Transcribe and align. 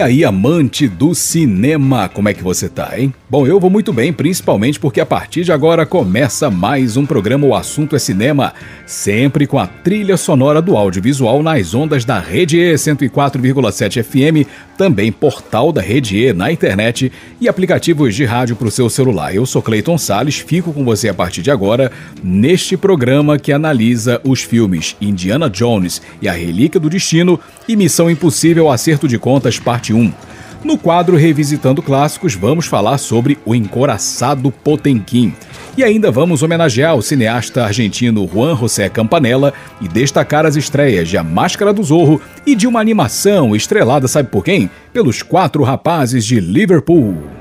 E 0.00 0.02
aí, 0.02 0.24
amante 0.24 0.88
do 0.88 1.14
cinema, 1.14 2.08
como 2.08 2.26
é 2.26 2.32
que 2.32 2.42
você 2.42 2.70
tá, 2.70 2.98
hein? 2.98 3.12
Bom, 3.28 3.46
eu 3.46 3.60
vou 3.60 3.68
muito 3.68 3.92
bem, 3.92 4.14
principalmente 4.14 4.80
porque 4.80 4.98
a 4.98 5.04
partir 5.04 5.44
de 5.44 5.52
agora 5.52 5.84
começa 5.84 6.50
mais 6.50 6.96
um 6.96 7.04
programa 7.04 7.46
O 7.46 7.54
Assunto 7.54 7.94
é 7.94 7.98
Cinema, 7.98 8.54
sempre 8.86 9.46
com 9.46 9.58
a 9.58 9.66
trilha 9.66 10.16
sonora 10.16 10.62
do 10.62 10.74
audiovisual 10.74 11.42
nas 11.42 11.74
ondas 11.74 12.04
da 12.04 12.18
Rede 12.18 12.58
E 12.58 12.72
104,7 12.72 14.02
FM, 14.02 14.48
também 14.76 15.12
portal 15.12 15.70
da 15.70 15.82
Rede 15.82 16.16
E 16.16 16.32
na 16.32 16.50
internet 16.50 17.12
e 17.38 17.46
aplicativos 17.46 18.14
de 18.14 18.24
rádio 18.24 18.56
para 18.56 18.68
o 18.68 18.70
seu 18.70 18.88
celular. 18.88 19.34
Eu 19.34 19.44
sou 19.44 19.60
Clayton 19.60 19.98
Sales, 19.98 20.38
fico 20.38 20.72
com 20.72 20.82
você 20.82 21.10
a 21.10 21.14
partir 21.14 21.42
de 21.42 21.50
agora 21.50 21.92
neste 22.24 22.74
programa 22.74 23.38
que 23.38 23.52
analisa 23.52 24.18
os 24.24 24.42
filmes 24.42 24.96
Indiana 24.98 25.50
Jones 25.50 26.00
e 26.22 26.28
a 26.28 26.32
Relíquia 26.32 26.80
do 26.80 26.88
Destino 26.88 27.38
e 27.68 27.76
Missão 27.76 28.10
Impossível 28.10 28.70
Acerto 28.70 29.06
de 29.06 29.18
Contas, 29.18 29.58
parte 29.58 29.89
parte 29.90 29.92
1. 29.92 30.12
No 30.62 30.76
quadro 30.76 31.16
Revisitando 31.16 31.82
Clássicos, 31.82 32.34
vamos 32.34 32.66
falar 32.66 32.98
sobre 32.98 33.38
o 33.46 33.54
encoraçado 33.54 34.50
Potemkin. 34.50 35.34
E 35.76 35.82
ainda 35.82 36.10
vamos 36.10 36.42
homenagear 36.42 36.94
o 36.94 37.02
cineasta 37.02 37.64
argentino 37.64 38.28
Juan 38.30 38.54
José 38.54 38.88
Campanella 38.88 39.54
e 39.80 39.88
destacar 39.88 40.44
as 40.44 40.56
estreias 40.56 41.08
de 41.08 41.16
A 41.16 41.24
Máscara 41.24 41.72
do 41.72 41.82
Zorro 41.82 42.20
e 42.46 42.54
de 42.54 42.66
uma 42.66 42.80
animação 42.80 43.56
estrelada, 43.56 44.06
sabe 44.06 44.28
por 44.28 44.44
quem? 44.44 44.68
Pelos 44.92 45.22
quatro 45.22 45.62
rapazes 45.62 46.26
de 46.26 46.38
Liverpool. 46.40 47.39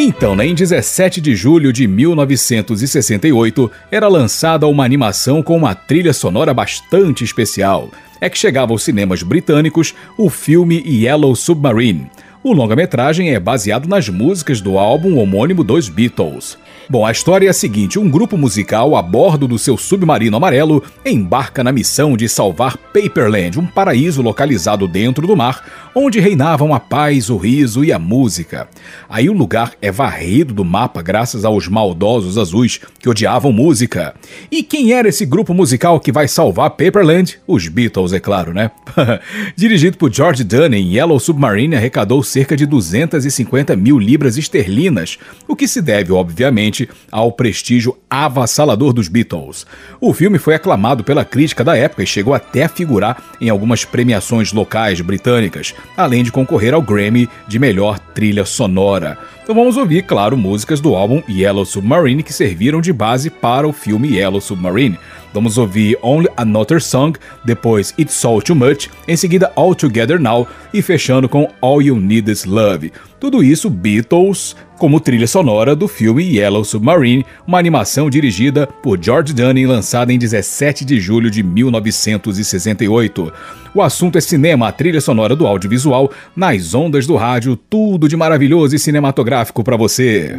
Então, 0.00 0.36
né, 0.36 0.46
em 0.46 0.54
17 0.54 1.20
de 1.20 1.34
julho 1.34 1.72
de 1.72 1.88
1968, 1.88 3.68
era 3.90 4.06
lançada 4.06 4.64
uma 4.68 4.84
animação 4.84 5.42
com 5.42 5.56
uma 5.56 5.74
trilha 5.74 6.12
sonora 6.12 6.54
bastante 6.54 7.24
especial. 7.24 7.90
É 8.20 8.30
que 8.30 8.38
chegava 8.38 8.70
aos 8.70 8.84
cinemas 8.84 9.24
britânicos 9.24 9.96
o 10.16 10.30
filme 10.30 10.80
Yellow 10.86 11.34
Submarine. 11.34 12.08
O 12.44 12.52
longa-metragem 12.52 13.34
é 13.34 13.40
baseado 13.40 13.88
nas 13.88 14.08
músicas 14.08 14.60
do 14.60 14.78
álbum 14.78 15.18
homônimo 15.18 15.64
dos 15.64 15.88
Beatles. 15.88 16.56
Bom, 16.90 17.04
a 17.04 17.12
história 17.12 17.46
é 17.46 17.50
a 17.50 17.52
seguinte: 17.54 17.98
um 17.98 18.08
grupo 18.08 18.38
musical 18.38 18.96
a 18.96 19.02
bordo 19.02 19.46
do 19.46 19.58
seu 19.58 19.76
submarino 19.76 20.38
amarelo 20.38 20.82
embarca 21.04 21.62
na 21.62 21.70
missão 21.70 22.16
de 22.16 22.26
salvar 22.30 22.78
Paperland, 22.78 23.58
um 23.58 23.66
paraíso 23.66 24.22
localizado 24.22 24.88
dentro 24.88 25.26
do 25.26 25.36
mar, 25.36 25.90
onde 25.94 26.18
reinavam 26.18 26.72
a 26.72 26.80
paz, 26.80 27.28
o 27.28 27.36
riso 27.36 27.84
e 27.84 27.92
a 27.92 27.98
música. 27.98 28.68
Aí 29.06 29.28
o 29.28 29.34
lugar 29.34 29.72
é 29.82 29.90
varrido 29.90 30.54
do 30.54 30.64
mapa 30.64 31.02
graças 31.02 31.44
aos 31.44 31.68
maldosos 31.68 32.38
azuis 32.38 32.80
que 32.98 33.08
odiavam 33.08 33.52
música. 33.52 34.14
E 34.50 34.62
quem 34.62 34.92
era 34.92 35.08
esse 35.08 35.26
grupo 35.26 35.52
musical 35.52 36.00
que 36.00 36.10
vai 36.10 36.26
salvar 36.26 36.70
Paperland? 36.70 37.38
Os 37.46 37.68
Beatles, 37.68 38.14
é 38.14 38.20
claro, 38.20 38.54
né? 38.54 38.70
Dirigido 39.54 39.98
por 39.98 40.10
George 40.10 40.42
Dunning, 40.42 40.94
Yellow 40.94 41.20
Submarine 41.20 41.76
arrecadou 41.76 42.22
cerca 42.22 42.56
de 42.56 42.64
250 42.64 43.76
mil 43.76 43.98
libras 43.98 44.38
esterlinas, 44.38 45.18
o 45.46 45.54
que 45.54 45.68
se 45.68 45.82
deve, 45.82 46.12
obviamente, 46.12 46.77
ao 47.10 47.32
prestígio 47.32 47.96
avassalador 48.10 48.92
dos 48.92 49.08
Beatles. 49.08 49.66
O 50.00 50.12
filme 50.12 50.38
foi 50.38 50.54
aclamado 50.54 51.02
pela 51.02 51.24
crítica 51.24 51.64
da 51.64 51.76
época 51.76 52.02
e 52.02 52.06
chegou 52.06 52.34
até 52.34 52.64
a 52.64 52.68
figurar 52.68 53.22
em 53.40 53.48
algumas 53.48 53.84
premiações 53.84 54.52
locais 54.52 55.00
britânicas, 55.00 55.74
além 55.96 56.22
de 56.22 56.30
concorrer 56.32 56.74
ao 56.74 56.82
Grammy 56.82 57.28
de 57.46 57.58
melhor 57.58 57.98
trilha 57.98 58.44
sonora. 58.44 59.18
Então 59.42 59.54
vamos 59.54 59.78
ouvir, 59.78 60.02
claro, 60.02 60.36
músicas 60.36 60.78
do 60.78 60.94
álbum 60.94 61.22
Yellow 61.26 61.64
Submarine 61.64 62.22
que 62.22 62.34
serviram 62.34 62.82
de 62.82 62.92
base 62.92 63.30
para 63.30 63.66
o 63.66 63.72
filme 63.72 64.16
Yellow 64.16 64.42
Submarine. 64.42 64.98
Vamos 65.32 65.58
ouvir 65.58 65.98
Only 66.02 66.28
Another 66.36 66.80
Song, 66.82 67.18
depois 67.44 67.94
It's 67.98 68.24
All 68.24 68.40
Too 68.40 68.56
Much, 68.56 68.88
em 69.06 69.16
seguida 69.16 69.52
All 69.54 69.74
Together 69.74 70.18
Now 70.20 70.46
e 70.72 70.82
fechando 70.82 71.28
com 71.28 71.48
All 71.60 71.82
You 71.82 71.96
Need 72.00 72.30
Is 72.30 72.44
Love. 72.44 72.92
Tudo 73.20 73.42
isso 73.42 73.68
Beatles 73.68 74.54
como 74.78 75.00
trilha 75.00 75.26
sonora 75.26 75.74
do 75.74 75.88
filme 75.88 76.22
Yellow 76.22 76.64
Submarine, 76.64 77.26
uma 77.46 77.58
animação 77.58 78.08
dirigida 78.08 78.66
por 78.66 78.98
George 79.02 79.34
Dunning 79.34 79.66
lançada 79.66 80.12
em 80.12 80.18
17 80.18 80.84
de 80.84 81.00
julho 81.00 81.30
de 81.30 81.42
1968. 81.42 83.32
O 83.74 83.82
assunto 83.82 84.16
é 84.16 84.20
cinema, 84.20 84.68
a 84.68 84.72
trilha 84.72 85.00
sonora 85.00 85.34
do 85.34 85.46
audiovisual, 85.46 86.10
nas 86.34 86.74
ondas 86.74 87.06
do 87.06 87.16
rádio, 87.16 87.56
tudo 87.56 88.08
de 88.08 88.16
maravilhoso 88.16 88.76
e 88.76 88.78
cinematográfico 88.78 89.64
para 89.64 89.76
você. 89.76 90.36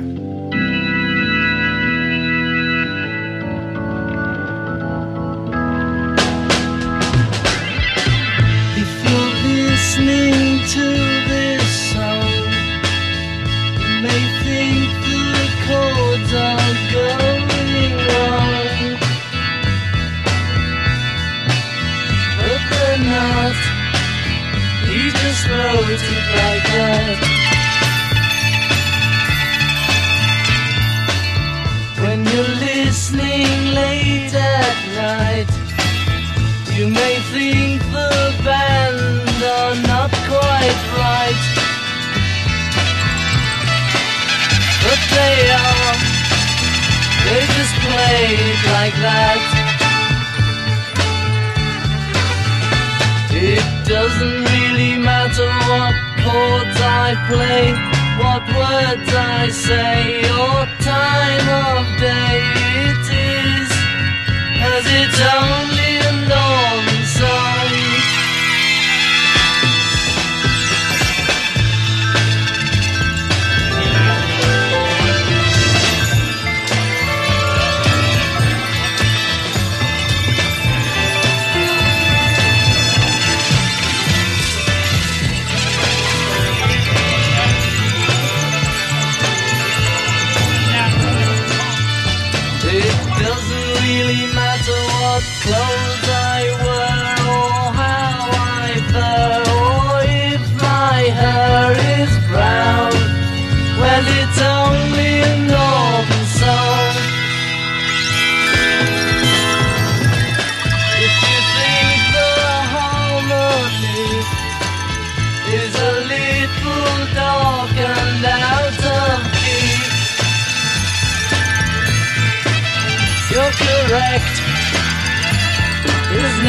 like 48.89 49.01
that. 49.01 49.39
It 53.31 53.63
doesn't 53.87 54.43
really 54.53 54.97
matter 54.97 55.49
what 55.69 55.93
chords 56.23 56.79
I 56.81 57.13
play, 57.29 57.73
what 58.17 58.43
words 58.57 59.09
I 59.13 59.49
say, 59.49 60.21
or 60.41 60.65
time 60.81 61.47
of 61.69 61.85
day. 61.99 62.39
It 62.87 63.05
is 63.13 63.69
as 64.73 64.85
it's 64.87 65.19
only. 65.21 65.78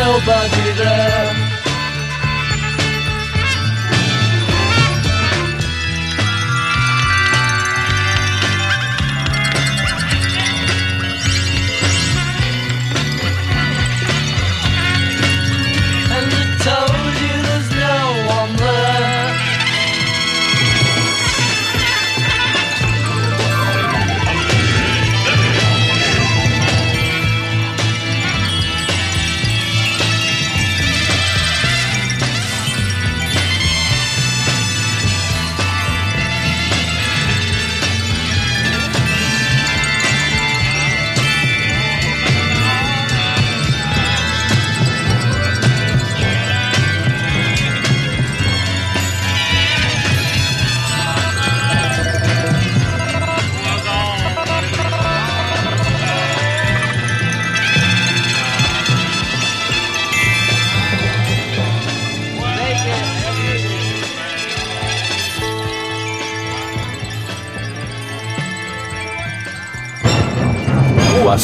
Nobody 0.00 0.72
there. 0.78 1.39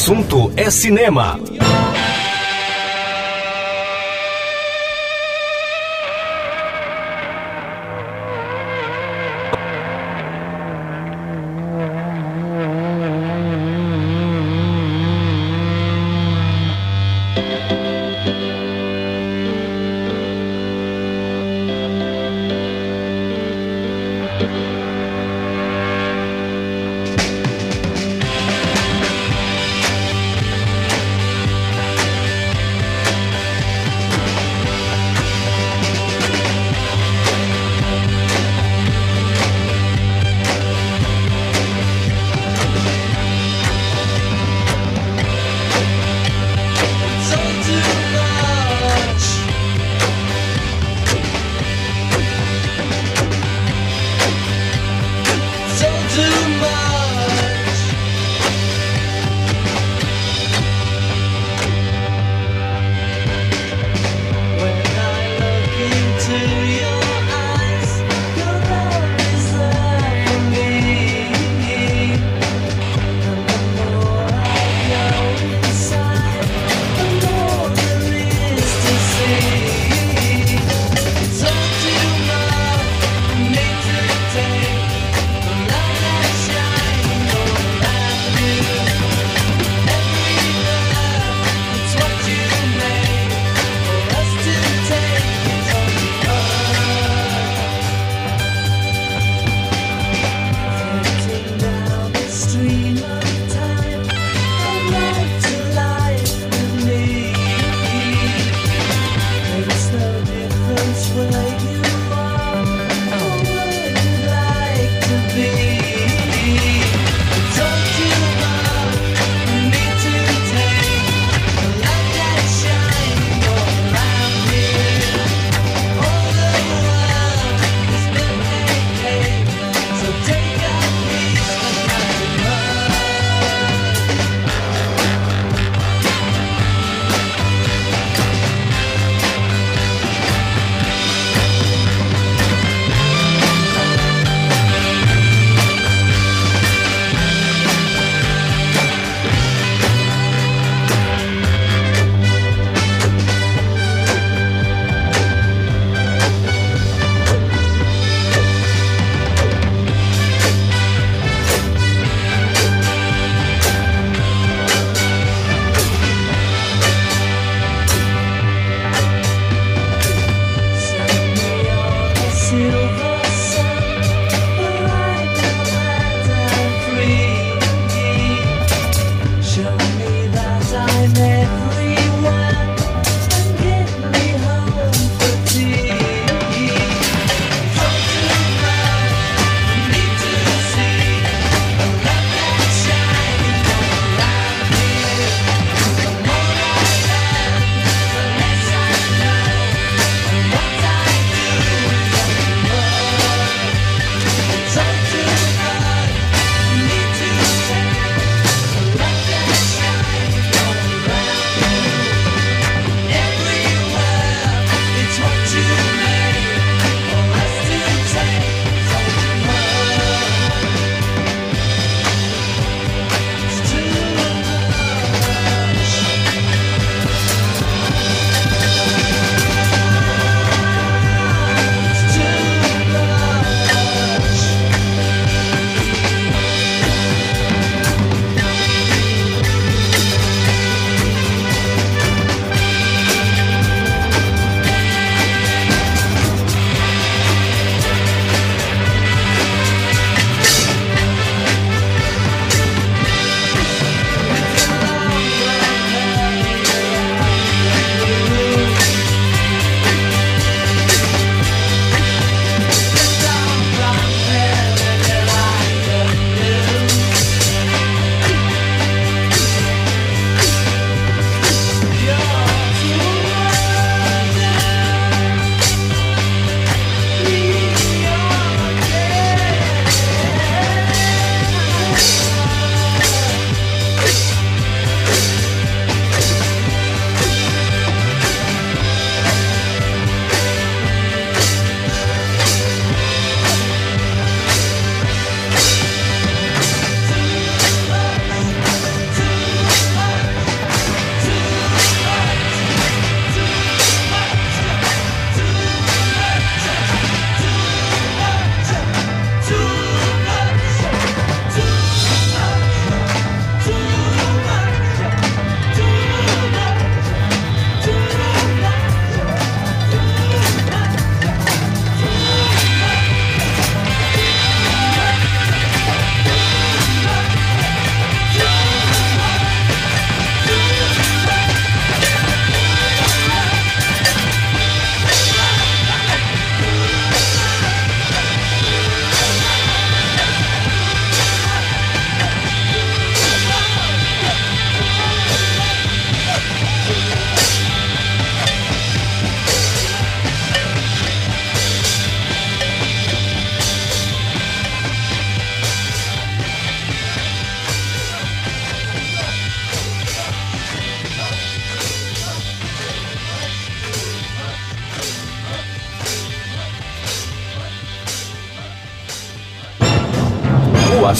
Assunto 0.06 0.52
é 0.56 0.70
cinema. 0.70 1.36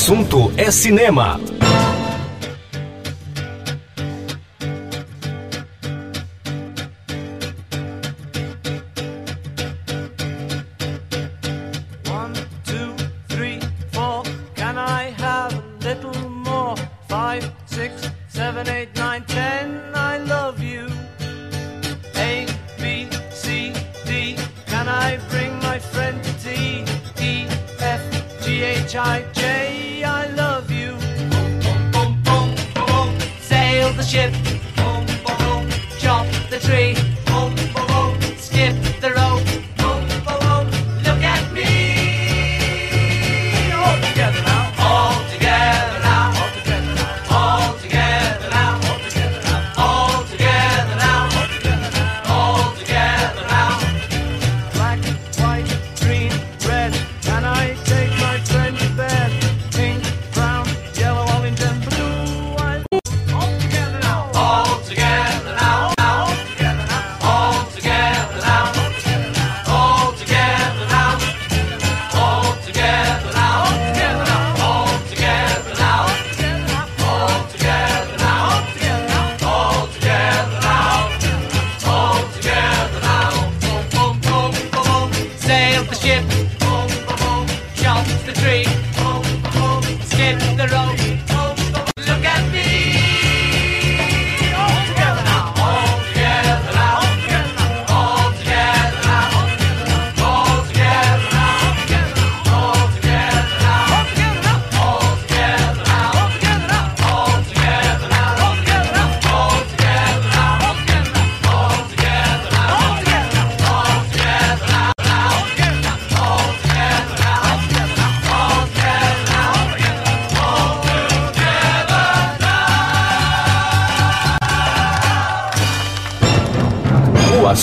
Assunto 0.07 0.53
é 0.57 0.71
cinema. 0.71 1.41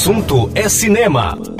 Assunto 0.03 0.51
é 0.53 0.67
cinema. 0.67 1.52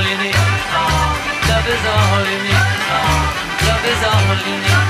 All 0.00 0.08
you 0.08 0.16
need. 0.16 0.34
Love 1.48 1.68
is 1.68 1.84
all 1.84 2.24
you 2.24 2.38
need. 2.42 2.64
Love 3.66 3.84
is 3.84 4.02
all 4.04 4.36
you 4.46 4.60
need. 4.60 4.89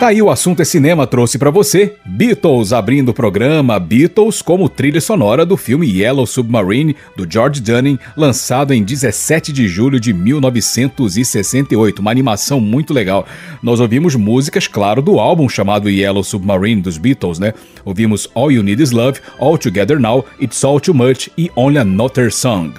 Tá 0.00 0.06
aí 0.06 0.22
o 0.22 0.30
assunto 0.30 0.62
é 0.62 0.64
cinema 0.64 1.06
trouxe 1.06 1.36
pra 1.36 1.50
você 1.50 1.96
Beatles 2.06 2.72
abrindo 2.72 3.10
o 3.10 3.14
programa 3.14 3.78
Beatles 3.78 4.40
como 4.40 4.66
trilha 4.66 4.98
sonora 4.98 5.44
do 5.44 5.58
filme 5.58 5.86
Yellow 5.86 6.26
Submarine 6.26 6.96
do 7.14 7.30
George 7.30 7.60
Dunning, 7.60 7.98
lançado 8.16 8.72
em 8.72 8.82
17 8.82 9.52
de 9.52 9.68
julho 9.68 10.00
de 10.00 10.14
1968, 10.14 11.98
uma 11.98 12.10
animação 12.10 12.58
muito 12.62 12.94
legal. 12.94 13.26
Nós 13.62 13.78
ouvimos 13.78 14.14
músicas, 14.14 14.66
claro, 14.66 15.02
do 15.02 15.20
álbum 15.20 15.50
chamado 15.50 15.90
Yellow 15.90 16.24
Submarine 16.24 16.80
dos 16.80 16.96
Beatles, 16.96 17.38
né? 17.38 17.52
Ouvimos 17.84 18.26
All 18.34 18.50
You 18.50 18.62
Need 18.62 18.82
Is 18.82 18.92
Love, 18.92 19.20
All 19.38 19.58
Together 19.58 20.00
Now, 20.00 20.24
It's 20.40 20.64
All 20.64 20.80
Too 20.80 20.94
Much 20.94 21.30
e 21.36 21.50
Only 21.54 21.76
Another 21.76 22.32
Song. 22.32 22.72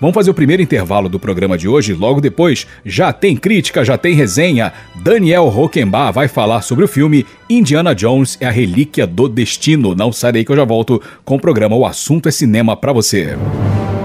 Vamos 0.00 0.14
fazer 0.14 0.30
o 0.30 0.34
primeiro 0.34 0.62
intervalo 0.62 1.08
do 1.08 1.20
programa 1.20 1.58
de 1.58 1.68
hoje. 1.68 1.92
Logo 1.92 2.20
depois, 2.20 2.66
já 2.84 3.12
tem 3.12 3.36
crítica, 3.36 3.84
já 3.84 3.98
tem 3.98 4.14
resenha. 4.14 4.72
Daniel 4.94 5.46
Roquembar 5.48 6.12
vai 6.12 6.26
falar 6.26 6.62
sobre 6.62 6.86
o 6.86 6.88
filme 6.88 7.26
Indiana 7.50 7.94
Jones 7.94 8.38
é 8.40 8.46
a 8.46 8.50
Relíquia 8.50 9.06
do 9.06 9.28
Destino. 9.28 9.94
Não 9.94 10.10
sarei 10.10 10.42
que 10.44 10.52
eu 10.52 10.56
já 10.56 10.64
volto 10.64 11.02
com 11.24 11.36
o 11.36 11.40
programa 11.40 11.76
O 11.76 11.84
Assunto 11.84 12.28
é 12.28 12.32
Cinema 12.32 12.74
pra 12.76 12.94
você. 12.94 13.36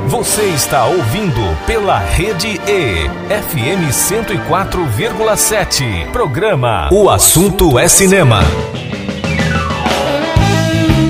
Você 0.07 0.43
está 0.43 0.85
ouvindo 0.85 1.41
pela 1.65 1.97
Rede 1.97 2.59
E, 2.67 3.09
FM 3.29 3.89
104,7. 3.89 6.11
Programa 6.11 6.89
O 6.91 7.09
Assunto 7.09 7.79
é 7.79 7.87
Cinema. 7.87 8.41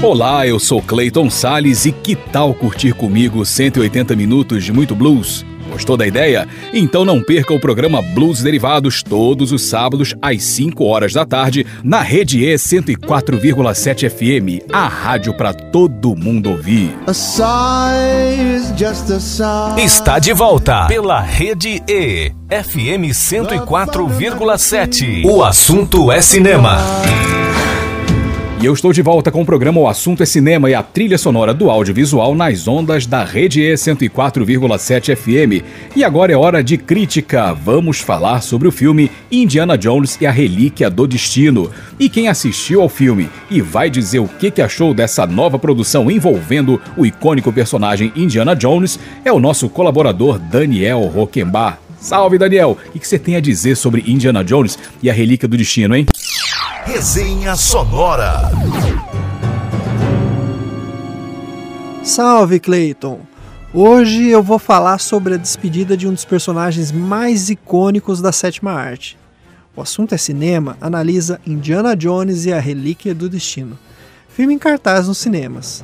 Olá, 0.05 0.45
eu 0.45 0.59
sou 0.59 0.83
Clayton 0.83 1.31
Sales 1.31 1.87
e 1.87 1.91
que 1.91 2.15
tal 2.15 2.53
curtir 2.53 2.93
comigo 2.93 3.43
180 3.43 4.15
minutos 4.15 4.63
de 4.63 4.71
muito 4.71 4.93
blues? 4.93 5.43
Gostou 5.71 5.97
da 5.97 6.05
ideia? 6.05 6.47
Então 6.71 7.03
não 7.03 7.23
perca 7.23 7.55
o 7.55 7.59
programa 7.59 8.03
Blues 8.03 8.43
Derivados 8.43 9.01
todos 9.01 9.51
os 9.51 9.63
sábados 9.63 10.13
às 10.21 10.43
5 10.43 10.85
horas 10.85 11.11
da 11.11 11.25
tarde 11.25 11.65
na 11.83 12.01
Rede 12.01 12.45
E 12.45 12.53
104,7 12.53 14.07
FM, 14.07 14.61
a 14.71 14.87
rádio 14.87 15.33
para 15.33 15.55
todo 15.55 16.15
mundo 16.15 16.51
ouvir. 16.51 16.95
A 17.07 17.13
sigh 17.13 18.57
is 18.57 18.71
just 18.77 19.09
a 19.09 19.19
sigh. 19.19 19.81
Está 19.83 20.19
de 20.19 20.33
volta 20.33 20.85
pela 20.85 21.19
Rede 21.19 21.81
E, 21.89 22.31
FM 22.51 23.09
104,7. 23.11 25.25
O 25.25 25.43
assunto 25.43 26.11
é 26.11 26.21
cinema. 26.21 26.77
Eu 28.65 28.73
estou 28.73 28.91
de 28.91 29.03
volta 29.03 29.31
com 29.31 29.43
o 29.43 29.45
programa 29.45 29.79
O 29.79 29.87
Assunto 29.87 30.23
é 30.23 30.25
Cinema 30.25 30.67
e 30.67 30.73
a 30.73 30.81
trilha 30.81 31.19
sonora 31.19 31.53
do 31.53 31.69
audiovisual 31.69 32.33
nas 32.33 32.67
ondas 32.67 33.05
da 33.05 33.23
Rede 33.23 33.61
E 33.61 33.75
104,7 33.75 35.15
FM. 35.15 35.63
E 35.95 36.03
agora 36.03 36.33
é 36.33 36.35
hora 36.35 36.63
de 36.63 36.75
crítica. 36.75 37.53
Vamos 37.53 37.99
falar 37.99 38.41
sobre 38.41 38.67
o 38.67 38.71
filme 38.71 39.11
Indiana 39.31 39.77
Jones 39.77 40.17
e 40.19 40.25
a 40.25 40.31
Relíquia 40.31 40.89
do 40.89 41.05
Destino. 41.05 41.69
E 41.99 42.09
quem 42.09 42.27
assistiu 42.27 42.81
ao 42.81 42.89
filme 42.89 43.29
e 43.51 43.61
vai 43.61 43.87
dizer 43.87 44.17
o 44.17 44.27
que 44.27 44.49
que 44.49 44.63
achou 44.63 44.95
dessa 44.95 45.27
nova 45.27 45.59
produção 45.59 46.09
envolvendo 46.09 46.81
o 46.97 47.05
icônico 47.05 47.53
personagem 47.53 48.11
Indiana 48.15 48.55
Jones 48.55 48.99
é 49.23 49.31
o 49.31 49.39
nosso 49.39 49.69
colaborador 49.69 50.39
Daniel 50.39 51.01
Roquembar. 51.01 51.77
Salve, 51.99 52.39
Daniel! 52.39 52.79
O 52.95 52.99
que 52.99 53.07
você 53.07 53.19
tem 53.19 53.35
a 53.35 53.39
dizer 53.39 53.75
sobre 53.75 54.03
Indiana 54.07 54.43
Jones 54.43 54.75
e 55.03 55.09
a 55.09 55.13
Relíquia 55.13 55.47
do 55.47 55.55
Destino, 55.55 55.95
hein? 55.95 56.07
Resenha 56.85 57.55
sonora. 57.55 58.51
Salve 62.03 62.59
Clayton! 62.59 63.21
Hoje 63.73 64.27
eu 64.29 64.43
vou 64.43 64.59
falar 64.59 64.99
sobre 64.99 65.33
a 65.33 65.37
despedida 65.37 65.97
de 65.97 66.07
um 66.07 66.13
dos 66.13 66.23
personagens 66.23 66.91
mais 66.91 67.49
icônicos 67.49 68.21
da 68.21 68.31
sétima 68.31 68.71
arte. 68.71 69.17
O 69.75 69.81
assunto 69.81 70.13
é 70.13 70.17
cinema, 70.17 70.77
analisa 70.79 71.41
Indiana 71.45 71.95
Jones 71.95 72.45
e 72.45 72.53
a 72.53 72.59
Relíquia 72.59 73.15
do 73.15 73.27
Destino, 73.27 73.79
filme 74.29 74.53
em 74.53 74.59
cartaz 74.59 75.07
nos 75.07 75.17
cinemas. 75.17 75.83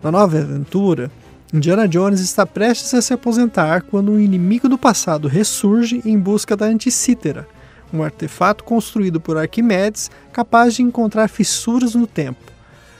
Na 0.00 0.12
nova 0.12 0.38
aventura, 0.38 1.10
Indiana 1.52 1.88
Jones 1.88 2.20
está 2.20 2.46
prestes 2.46 2.94
a 2.94 3.02
se 3.02 3.12
aposentar 3.12 3.82
quando 3.82 4.12
um 4.12 4.20
inimigo 4.20 4.68
do 4.68 4.78
passado 4.78 5.26
ressurge 5.26 6.00
em 6.04 6.16
busca 6.16 6.56
da 6.56 6.66
Anticítera, 6.66 7.48
um 7.96 8.02
artefato 8.02 8.64
construído 8.64 9.20
por 9.20 9.36
Arquimedes 9.36 10.10
capaz 10.32 10.74
de 10.74 10.82
encontrar 10.82 11.28
fissuras 11.28 11.94
no 11.94 12.06
tempo. 12.06 12.52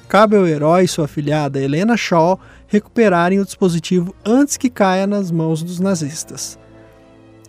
Cabe 0.09 0.37
ao 0.37 0.46
herói 0.46 0.85
e 0.85 0.88
sua 0.88 1.06
afilhada 1.06 1.61
Helena 1.61 1.96
Shaw 1.96 2.38
recuperarem 2.68 3.40
o 3.40 3.44
dispositivo 3.44 4.14
antes 4.24 4.56
que 4.56 4.70
caia 4.70 5.06
nas 5.06 5.30
mãos 5.30 5.62
dos 5.62 5.80
nazistas. 5.80 6.59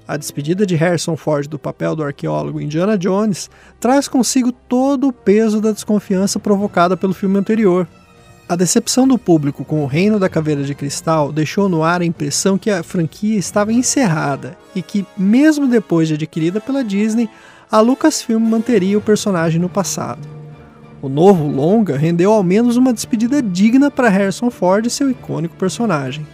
A 0.07 0.15
despedida 0.15 0.65
de 0.65 0.75
Harrison 0.75 1.17
Ford 1.17 1.47
do 1.47 1.59
papel 1.59 1.95
do 1.95 2.03
arqueólogo 2.03 2.61
Indiana 2.61 2.97
Jones 2.97 3.49
traz 3.79 4.07
consigo 4.07 4.51
todo 4.51 5.07
o 5.09 5.13
peso 5.13 5.59
da 5.59 5.71
desconfiança 5.71 6.39
provocada 6.39 6.95
pelo 6.95 7.13
filme 7.13 7.37
anterior. 7.37 7.87
A 8.49 8.55
decepção 8.55 9.05
do 9.05 9.17
público 9.17 9.65
com 9.65 9.83
o 9.83 9.85
Reino 9.85 10.17
da 10.17 10.29
Caveira 10.29 10.63
de 10.63 10.73
Cristal 10.73 11.33
deixou 11.33 11.67
no 11.67 11.83
ar 11.83 11.99
a 11.99 12.05
impressão 12.05 12.57
que 12.57 12.69
a 12.69 12.81
franquia 12.81 13.37
estava 13.37 13.73
encerrada 13.73 14.57
e 14.73 14.81
que, 14.81 15.05
mesmo 15.17 15.67
depois 15.67 16.07
de 16.07 16.13
adquirida 16.13 16.61
pela 16.61 16.81
Disney, 16.81 17.29
a 17.69 17.81
Lucasfilm 17.81 18.41
manteria 18.41 18.97
o 18.97 19.01
personagem 19.01 19.59
no 19.59 19.67
passado. 19.67 20.25
O 21.01 21.09
novo 21.09 21.45
longa 21.45 21.97
rendeu 21.97 22.31
ao 22.31 22.41
menos 22.41 22.77
uma 22.77 22.93
despedida 22.93 23.41
digna 23.41 23.91
para 23.91 24.07
Harrison 24.07 24.49
Ford 24.49 24.85
e 24.85 24.89
seu 24.89 25.11
icônico 25.11 25.57
personagem. 25.57 26.25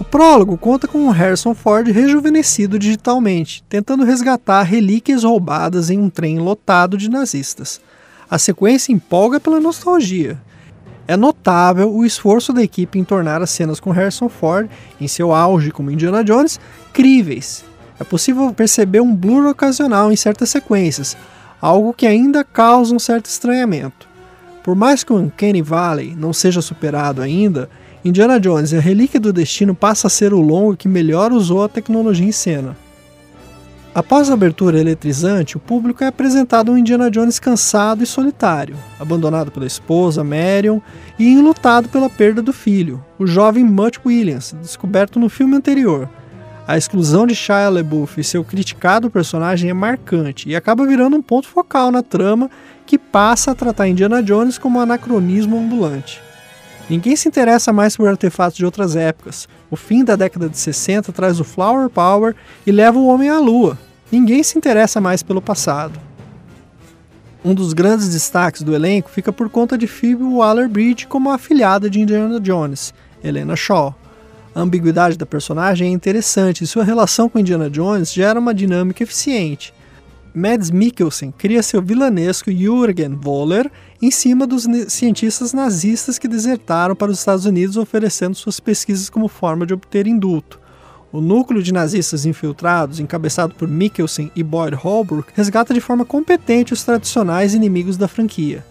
O 0.00 0.04
prólogo 0.04 0.56
conta 0.56 0.88
com 0.88 1.10
Harrison 1.10 1.54
Ford 1.54 1.86
rejuvenescido 1.86 2.78
digitalmente, 2.78 3.62
tentando 3.68 4.04
resgatar 4.04 4.62
relíquias 4.62 5.22
roubadas 5.22 5.90
em 5.90 5.98
um 5.98 6.08
trem 6.08 6.38
lotado 6.38 6.96
de 6.96 7.10
nazistas. 7.10 7.78
A 8.30 8.38
sequência 8.38 8.90
empolga 8.90 9.38
pela 9.38 9.60
nostalgia. 9.60 10.40
É 11.06 11.16
notável 11.16 11.94
o 11.94 12.04
esforço 12.04 12.52
da 12.52 12.62
equipe 12.62 12.98
em 12.98 13.04
tornar 13.04 13.42
as 13.42 13.50
cenas 13.50 13.78
com 13.78 13.90
Harrison 13.90 14.28
Ford, 14.28 14.68
em 15.00 15.06
seu 15.06 15.34
auge 15.34 15.70
como 15.70 15.90
Indiana 15.90 16.24
Jones, 16.24 16.58
críveis. 16.92 17.64
É 18.00 18.04
possível 18.04 18.52
perceber 18.52 19.00
um 19.00 19.14
blur 19.14 19.46
ocasional 19.46 20.10
em 20.10 20.16
certas 20.16 20.48
sequências, 20.48 21.16
algo 21.60 21.92
que 21.92 22.06
ainda 22.06 22.42
causa 22.42 22.94
um 22.94 22.98
certo 22.98 23.26
estranhamento. 23.26 24.08
Por 24.62 24.74
mais 24.74 25.04
que 25.04 25.12
o 25.12 25.16
Uncanny 25.16 25.60
Valley 25.60 26.14
não 26.16 26.32
seja 26.32 26.62
superado 26.62 27.20
ainda, 27.20 27.68
Indiana 28.02 28.40
Jones 28.40 28.72
e 28.72 28.76
a 28.76 28.80
Relíquia 28.80 29.20
do 29.20 29.32
Destino 29.32 29.74
passa 29.74 30.06
a 30.06 30.10
ser 30.10 30.32
o 30.32 30.40
longo 30.40 30.76
que 30.76 30.88
melhor 30.88 31.32
usou 31.32 31.64
a 31.64 31.68
tecnologia 31.68 32.26
em 32.26 32.32
cena. 32.32 32.76
Após 33.94 34.28
a 34.28 34.34
abertura 34.34 34.80
eletrizante, 34.80 35.56
o 35.56 35.60
público 35.60 36.02
é 36.02 36.08
apresentado 36.08 36.72
um 36.72 36.76
Indiana 36.76 37.08
Jones 37.08 37.38
cansado 37.38 38.02
e 38.02 38.06
solitário, 38.06 38.76
abandonado 38.98 39.52
pela 39.52 39.66
esposa, 39.66 40.24
Marion, 40.24 40.80
e 41.16 41.28
enlutado 41.28 41.88
pela 41.88 42.10
perda 42.10 42.42
do 42.42 42.52
filho, 42.52 43.04
o 43.20 43.24
jovem 43.24 43.62
Mutt 43.62 44.00
Williams, 44.04 44.52
descoberto 44.60 45.20
no 45.20 45.28
filme 45.28 45.54
anterior. 45.54 46.08
A 46.66 46.76
exclusão 46.76 47.24
de 47.24 47.36
Shia 47.36 47.68
LaBeouf 47.68 48.20
e 48.20 48.24
seu 48.24 48.42
criticado 48.42 49.08
personagem 49.08 49.70
é 49.70 49.74
marcante 49.74 50.48
e 50.48 50.56
acaba 50.56 50.84
virando 50.84 51.16
um 51.16 51.22
ponto 51.22 51.46
focal 51.46 51.92
na 51.92 52.02
trama 52.02 52.50
que 52.84 52.98
passa 52.98 53.52
a 53.52 53.54
tratar 53.54 53.86
Indiana 53.86 54.20
Jones 54.20 54.58
como 54.58 54.80
um 54.80 54.82
anacronismo 54.82 55.56
ambulante. 55.56 56.20
Ninguém 56.88 57.16
se 57.16 57.28
interessa 57.28 57.72
mais 57.72 57.96
por 57.96 58.06
artefatos 58.06 58.58
de 58.58 58.64
outras 58.64 58.94
épocas. 58.94 59.48
O 59.70 59.76
fim 59.76 60.04
da 60.04 60.16
década 60.16 60.48
de 60.48 60.58
60 60.58 61.12
traz 61.12 61.40
o 61.40 61.44
Flower 61.44 61.88
Power 61.88 62.34
e 62.66 62.70
leva 62.70 62.98
o 62.98 63.06
homem 63.06 63.30
à 63.30 63.38
lua. 63.38 63.78
Ninguém 64.12 64.42
se 64.42 64.58
interessa 64.58 65.00
mais 65.00 65.22
pelo 65.22 65.40
passado. 65.40 65.98
Um 67.42 67.54
dos 67.54 67.72
grandes 67.72 68.08
destaques 68.10 68.62
do 68.62 68.74
elenco 68.74 69.10
fica 69.10 69.32
por 69.32 69.48
conta 69.48 69.76
de 69.76 69.86
Phoebe 69.86 70.22
Waller-Bridge 70.22 71.06
como 71.06 71.30
a 71.30 71.34
afilhada 71.34 71.88
de 71.88 72.00
Indiana 72.00 72.38
Jones, 72.38 72.92
Helena 73.22 73.56
Shaw. 73.56 73.94
A 74.54 74.60
ambiguidade 74.60 75.16
da 75.18 75.26
personagem 75.26 75.88
é 75.88 75.90
interessante 75.90 76.64
e 76.64 76.66
sua 76.66 76.84
relação 76.84 77.28
com 77.28 77.38
Indiana 77.38 77.68
Jones 77.68 78.12
gera 78.12 78.38
uma 78.38 78.54
dinâmica 78.54 79.02
eficiente. 79.02 79.74
Mads 80.36 80.72
Mikkelsen 80.72 81.32
cria 81.38 81.62
seu 81.62 81.80
vilanesco 81.80 82.50
Jürgen 82.50 83.14
Voller 83.14 83.70
em 84.02 84.10
cima 84.10 84.48
dos 84.48 84.66
cientistas 84.88 85.52
nazistas 85.52 86.18
que 86.18 86.26
desertaram 86.26 86.96
para 86.96 87.12
os 87.12 87.20
Estados 87.20 87.44
Unidos 87.44 87.76
oferecendo 87.76 88.34
suas 88.34 88.58
pesquisas 88.58 89.08
como 89.08 89.28
forma 89.28 89.64
de 89.64 89.72
obter 89.72 90.08
indulto. 90.08 90.58
O 91.12 91.20
núcleo 91.20 91.62
de 91.62 91.72
nazistas 91.72 92.26
infiltrados, 92.26 92.98
encabeçado 92.98 93.54
por 93.54 93.68
Mikkelsen 93.68 94.32
e 94.34 94.42
Boyd 94.42 94.74
Holbrook, 94.74 95.30
resgata 95.36 95.72
de 95.72 95.80
forma 95.80 96.04
competente 96.04 96.72
os 96.72 96.82
tradicionais 96.82 97.54
inimigos 97.54 97.96
da 97.96 98.08
franquia. 98.08 98.66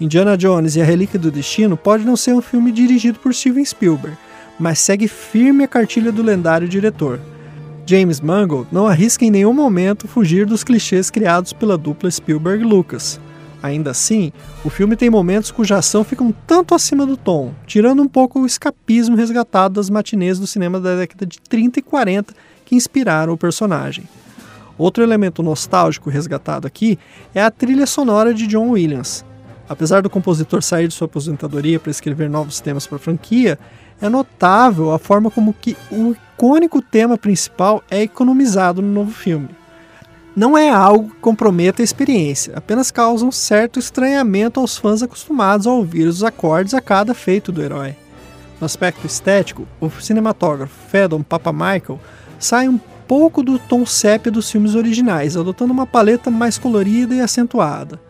Indiana 0.00 0.38
Jones 0.38 0.74
e 0.74 0.80
a 0.80 0.84
Relíquia 0.86 1.18
do 1.18 1.30
Destino 1.30 1.76
pode 1.76 2.02
não 2.06 2.16
ser 2.16 2.32
um 2.32 2.40
filme 2.40 2.72
dirigido 2.72 3.18
por 3.18 3.34
Steven 3.34 3.62
Spielberg, 3.62 4.16
mas 4.58 4.78
segue 4.78 5.06
firme 5.06 5.64
a 5.64 5.68
cartilha 5.68 6.10
do 6.10 6.22
lendário 6.22 6.66
diretor. 6.66 7.20
James 7.86 8.20
Mangold 8.20 8.68
não 8.72 8.86
arrisca 8.86 9.26
em 9.26 9.30
nenhum 9.30 9.52
momento 9.52 10.08
fugir 10.08 10.46
dos 10.46 10.64
clichês 10.64 11.10
criados 11.10 11.52
pela 11.52 11.76
dupla 11.76 12.10
Spielberg-Lucas. 12.10 13.20
Ainda 13.62 13.90
assim, 13.90 14.32
o 14.64 14.70
filme 14.70 14.96
tem 14.96 15.10
momentos 15.10 15.50
cuja 15.50 15.76
ação 15.76 16.02
fica 16.02 16.24
um 16.24 16.32
tanto 16.46 16.74
acima 16.74 17.04
do 17.04 17.16
tom, 17.16 17.52
tirando 17.66 18.02
um 18.02 18.08
pouco 18.08 18.40
o 18.40 18.46
escapismo 18.46 19.16
resgatado 19.16 19.74
das 19.74 19.90
matinês 19.90 20.38
do 20.38 20.46
cinema 20.46 20.80
da 20.80 20.96
década 20.96 21.26
de 21.26 21.40
30 21.40 21.78
e 21.78 21.82
40 21.82 22.34
que 22.64 22.74
inspiraram 22.74 23.34
o 23.34 23.38
personagem. 23.38 24.04
Outro 24.78 25.02
elemento 25.02 25.42
nostálgico 25.42 26.10
resgatado 26.10 26.66
aqui 26.66 26.98
é 27.34 27.42
a 27.42 27.50
trilha 27.50 27.86
sonora 27.86 28.32
de 28.32 28.46
John 28.46 28.70
Williams. 28.70 29.24
Apesar 29.68 30.02
do 30.02 30.10
compositor 30.10 30.62
sair 30.62 30.88
de 30.88 30.94
sua 30.94 31.06
aposentadoria 31.06 31.78
para 31.78 31.90
escrever 31.90 32.28
novos 32.28 32.60
temas 32.60 32.86
para 32.86 32.96
a 32.96 33.00
franquia, 33.00 33.58
é 34.00 34.08
notável 34.08 34.92
a 34.92 34.98
forma 34.98 35.30
como 35.30 35.52
que 35.52 35.76
o 35.90 36.12
icônico 36.12 36.82
tema 36.82 37.16
principal 37.16 37.82
é 37.90 38.02
economizado 38.02 38.82
no 38.82 38.92
novo 38.92 39.12
filme. 39.12 39.48
Não 40.36 40.58
é 40.58 40.68
algo 40.68 41.10
que 41.10 41.20
comprometa 41.20 41.80
a 41.80 41.84
experiência, 41.84 42.54
apenas 42.56 42.90
causa 42.90 43.24
um 43.24 43.30
certo 43.30 43.78
estranhamento 43.78 44.58
aos 44.58 44.76
fãs 44.76 45.02
acostumados 45.02 45.66
a 45.66 45.70
ouvir 45.70 46.08
os 46.08 46.24
acordes 46.24 46.74
a 46.74 46.80
cada 46.80 47.14
feito 47.14 47.52
do 47.52 47.62
herói. 47.62 47.94
No 48.60 48.66
aspecto 48.66 49.06
estético, 49.06 49.66
o 49.80 49.88
cinematógrafo 49.90 50.74
Fedon 50.88 51.22
Papamichael 51.22 52.00
sai 52.38 52.68
um 52.68 52.80
pouco 53.06 53.42
do 53.42 53.58
tom 53.58 53.86
sépia 53.86 54.32
dos 54.32 54.50
filmes 54.50 54.74
originais, 54.74 55.36
adotando 55.36 55.72
uma 55.72 55.86
paleta 55.86 56.30
mais 56.30 56.58
colorida 56.58 57.14
e 57.14 57.20
acentuada. 57.20 58.00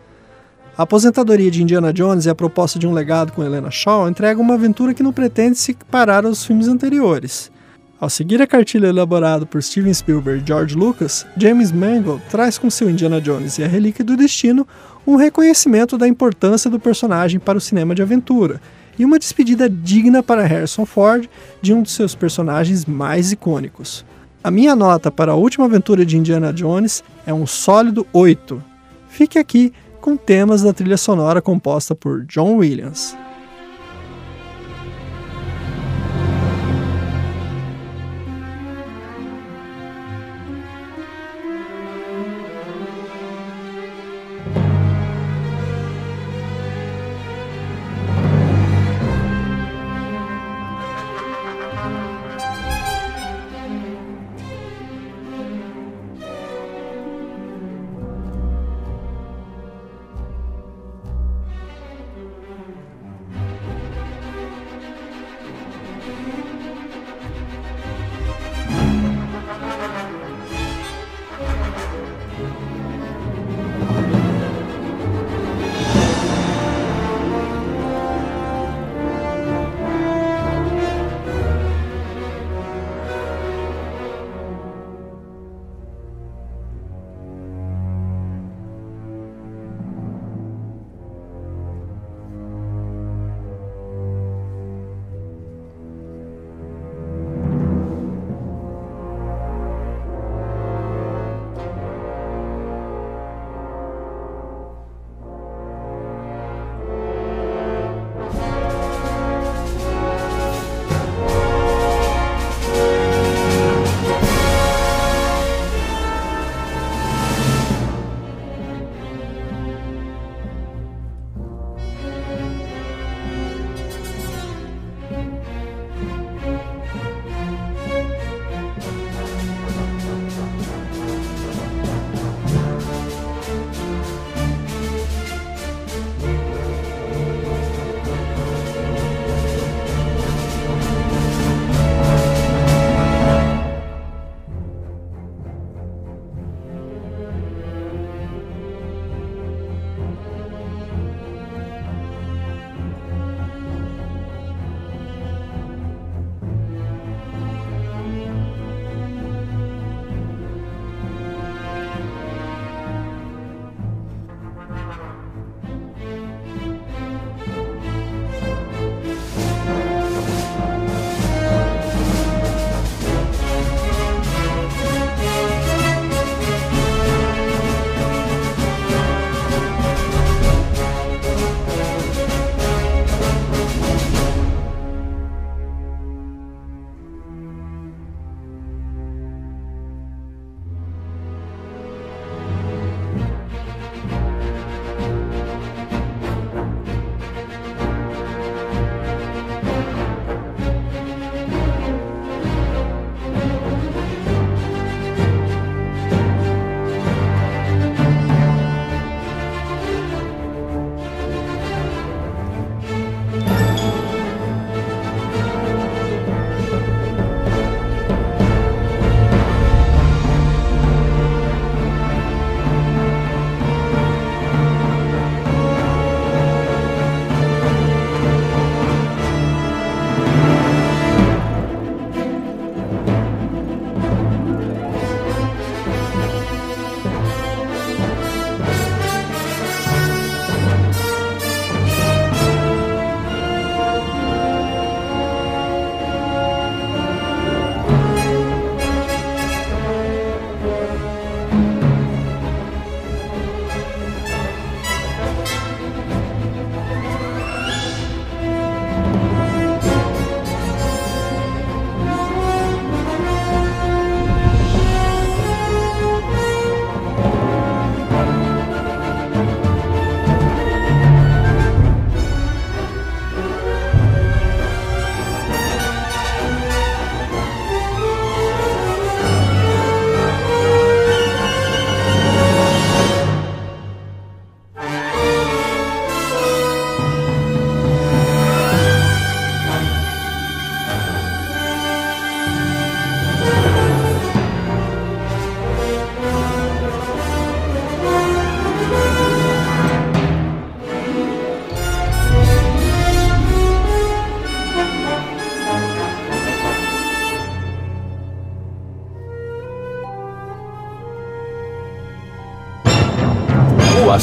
A 0.77 0.83
aposentadoria 0.83 1.49
de 1.49 1.63
Indiana 1.63 1.93
Jones 1.93 2.25
e 2.25 2.29
a 2.29 2.35
proposta 2.35 2.77
de 2.77 2.85
um 2.85 2.91
legado 2.91 3.31
com 3.31 3.41
Helena 3.41 3.71
Shaw 3.71 4.09
entregam 4.09 4.43
uma 4.43 4.55
aventura 4.55 4.93
que 4.93 5.01
não 5.01 5.13
pretende 5.13 5.57
se 5.57 5.71
equiparar 5.71 6.25
aos 6.25 6.43
filmes 6.43 6.67
anteriores. 6.67 7.49
Ao 7.97 8.09
seguir 8.09 8.41
a 8.41 8.47
cartilha 8.47 8.87
elaborada 8.87 9.45
por 9.45 9.63
Steven 9.63 9.93
Spielberg 9.93 10.43
e 10.43 10.45
George 10.45 10.75
Lucas, 10.75 11.25
James 11.37 11.71
Mangold 11.71 12.21
traz 12.29 12.57
com 12.57 12.69
seu 12.69 12.89
Indiana 12.89 13.21
Jones 13.21 13.57
e 13.57 13.63
a 13.63 13.67
Relíquia 13.67 14.03
do 14.03 14.17
Destino 14.17 14.67
um 15.07 15.15
reconhecimento 15.15 15.97
da 15.97 16.09
importância 16.09 16.69
do 16.69 16.77
personagem 16.77 17.39
para 17.39 17.57
o 17.57 17.61
cinema 17.61 17.95
de 17.95 18.01
aventura 18.01 18.59
e 18.99 19.05
uma 19.05 19.17
despedida 19.17 19.69
digna 19.69 20.21
para 20.21 20.45
Harrison 20.45 20.85
Ford 20.85 21.29
de 21.61 21.73
um 21.73 21.83
de 21.83 21.89
seus 21.89 22.13
personagens 22.13 22.85
mais 22.85 23.31
icônicos. 23.31 24.05
A 24.43 24.51
minha 24.51 24.75
nota 24.75 25.09
para 25.09 25.31
a 25.31 25.35
última 25.35 25.65
aventura 25.67 26.05
de 26.05 26.17
Indiana 26.17 26.51
Jones 26.51 27.01
é 27.25 27.33
um 27.33 27.47
sólido 27.47 28.05
8. 28.11 28.61
Fique 29.07 29.39
aqui 29.39 29.71
com 30.05 30.15
temas 30.15 30.61
da 30.61 30.71
trilha 30.71 30.97
sonora 30.97 31.41
composta 31.41 31.95
por 31.95 32.23
John 32.27 32.57
Williams. 32.57 33.17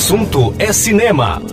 Assunto 0.03 0.53
é 0.59 0.73
cinema. 0.73 1.52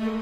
O 0.00 0.21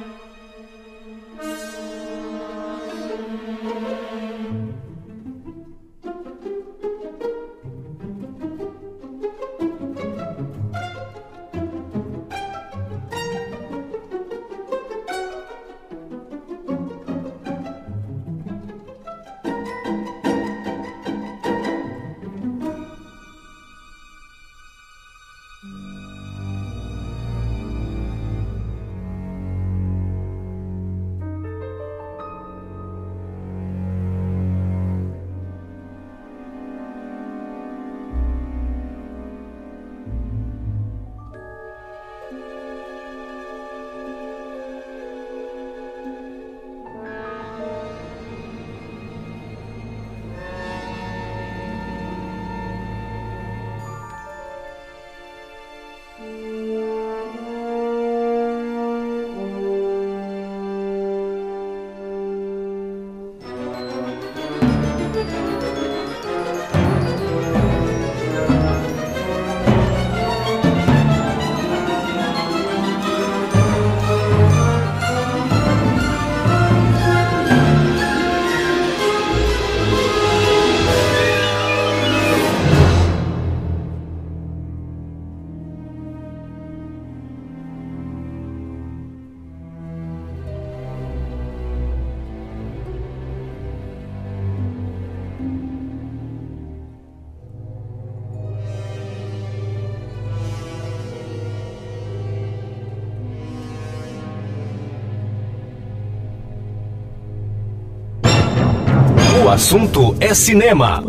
assunto 109.50 110.16
é 110.20 110.32
cinema. 110.32 111.02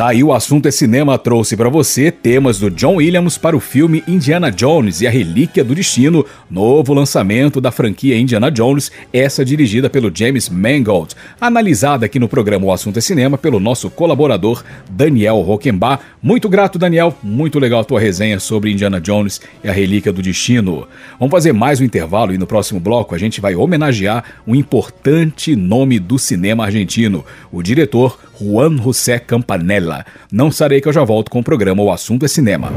Tá 0.00 0.08
aí 0.08 0.24
o 0.24 0.32
assunto 0.32 0.66
é 0.66 0.70
cinema 0.70 1.18
trouxe 1.18 1.54
para 1.58 1.68
você 1.68 2.10
temas 2.10 2.58
do 2.58 2.70
John 2.70 2.94
Williams 2.94 3.36
para 3.36 3.54
o 3.54 3.60
filme 3.60 4.02
Indiana 4.08 4.50
Jones 4.50 5.02
e 5.02 5.06
a 5.06 5.10
Relíquia 5.10 5.62
do 5.62 5.74
Destino, 5.74 6.24
novo 6.50 6.94
lançamento 6.94 7.60
da 7.60 7.70
franquia 7.70 8.18
Indiana 8.18 8.50
Jones, 8.50 8.90
essa 9.12 9.44
dirigida 9.44 9.90
pelo 9.90 10.10
James 10.10 10.48
Mangold, 10.48 11.14
analisada 11.38 12.06
aqui 12.06 12.18
no 12.18 12.30
programa 12.30 12.64
O 12.64 12.72
Assunto 12.72 12.96
é 12.96 13.02
Cinema 13.02 13.36
pelo 13.36 13.60
nosso 13.60 13.90
colaborador 13.90 14.64
Daniel 14.88 15.38
Rockenbach. 15.42 16.02
Muito 16.22 16.48
grato, 16.48 16.78
Daniel, 16.78 17.14
muito 17.22 17.58
legal 17.58 17.80
a 17.80 17.84
tua 17.84 18.00
resenha 18.00 18.40
sobre 18.40 18.72
Indiana 18.72 19.02
Jones 19.02 19.38
e 19.62 19.68
a 19.68 19.72
Relíquia 19.72 20.14
do 20.14 20.22
Destino. 20.22 20.88
Vamos 21.18 21.30
fazer 21.30 21.52
mais 21.52 21.78
um 21.78 21.84
intervalo 21.84 22.32
e 22.32 22.38
no 22.38 22.46
próximo 22.46 22.80
bloco 22.80 23.14
a 23.14 23.18
gente 23.18 23.38
vai 23.38 23.54
homenagear 23.54 24.24
um 24.46 24.54
importante 24.54 25.54
nome 25.54 25.98
do 25.98 26.18
cinema 26.18 26.64
argentino, 26.64 27.22
o 27.52 27.62
diretor 27.62 28.18
Juan 28.40 28.78
José 28.78 29.18
Campanella. 29.18 30.06
Não 30.32 30.50
sarei 30.50 30.80
que 30.80 30.88
eu 30.88 30.92
já 30.92 31.04
volto 31.04 31.30
com 31.30 31.40
o 31.40 31.44
programa 31.44 31.82
O 31.82 31.92
Assunto 31.92 32.24
é 32.24 32.28
Cinema. 32.28 32.72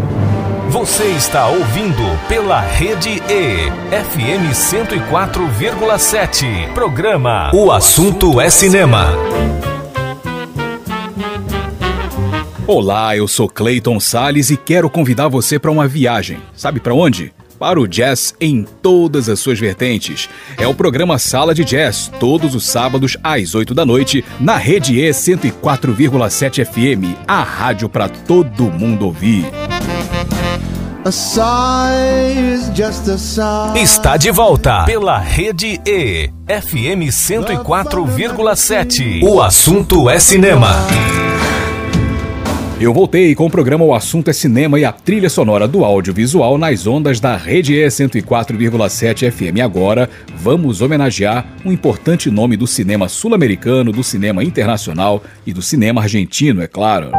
Você 0.70 1.06
está 1.06 1.48
ouvindo 1.48 2.04
pela 2.28 2.60
Rede 2.60 3.22
E, 3.30 3.72
FM 3.92 4.52
104,7. 4.54 6.74
Programa 6.74 7.52
O 7.54 7.72
Assunto 7.72 8.42
é 8.42 8.50
Cinema. 8.50 9.14
Olá, 12.66 13.16
eu 13.16 13.28
sou 13.28 13.48
Clayton 13.48 14.00
Sales 14.00 14.50
e 14.50 14.58
quero 14.58 14.90
convidar 14.90 15.28
você 15.28 15.60
para 15.60 15.70
uma 15.70 15.88
viagem. 15.88 16.40
Sabe 16.56 16.80
para 16.80 16.94
onde? 16.94 17.32
Para 17.64 17.80
o 17.80 17.88
jazz 17.88 18.36
em 18.42 18.68
todas 18.82 19.30
as 19.30 19.40
suas 19.40 19.58
vertentes. 19.58 20.28
É 20.58 20.68
o 20.68 20.76
programa 20.76 21.18
Sala 21.18 21.56
de 21.56 21.64
Jazz, 21.64 22.12
todos 22.20 22.56
os 22.56 22.66
sábados 22.66 23.16
às 23.24 23.56
8 23.56 23.74
da 23.74 23.86
noite, 23.86 24.22
na 24.38 24.58
Rede 24.58 25.00
E 25.00 25.10
104,7 25.10 26.66
FM, 26.66 27.16
a 27.26 27.42
rádio 27.42 27.88
para 27.88 28.10
todo 28.10 28.66
mundo 28.66 29.06
ouvir. 29.06 29.46
A 31.06 31.12
sigh 31.12 32.54
is 32.54 32.70
just 32.76 33.08
a 33.08 33.18
sigh. 33.18 33.80
Está 33.82 34.18
de 34.18 34.30
volta 34.30 34.84
pela 34.84 35.18
Rede 35.18 35.80
E, 35.88 36.30
FM 36.46 37.14
104,7. 37.14 39.24
O 39.24 39.42
assunto 39.42 40.10
é 40.10 40.20
cinema. 40.20 40.68
Eu 42.80 42.92
voltei 42.92 43.36
com 43.36 43.46
o 43.46 43.50
programa 43.50 43.86
O 43.86 43.94
Assunto 43.94 44.30
é 44.30 44.34
Cinema 44.34 44.80
e 44.80 44.84
a 44.84 44.92
trilha 44.92 45.30
sonora 45.30 45.68
do 45.68 45.86
audiovisual 45.86 46.58
nas 46.58 46.88
ondas 46.88 47.20
da 47.20 47.38
Rede 47.38 47.76
E 47.76 47.86
104,7 47.86 49.32
FM. 49.32 49.62
Agora 49.64 50.10
vamos 50.36 50.82
homenagear 50.82 51.46
um 51.64 51.72
importante 51.72 52.32
nome 52.32 52.58
do 52.58 52.66
cinema 52.66 53.08
sul-americano, 53.08 53.92
do 53.92 54.04
cinema 54.04 54.44
internacional 54.44 55.24
e 55.46 55.54
do 55.54 55.62
cinema 55.62 56.02
argentino, 56.02 56.62
é 56.62 56.68
claro. 56.68 57.12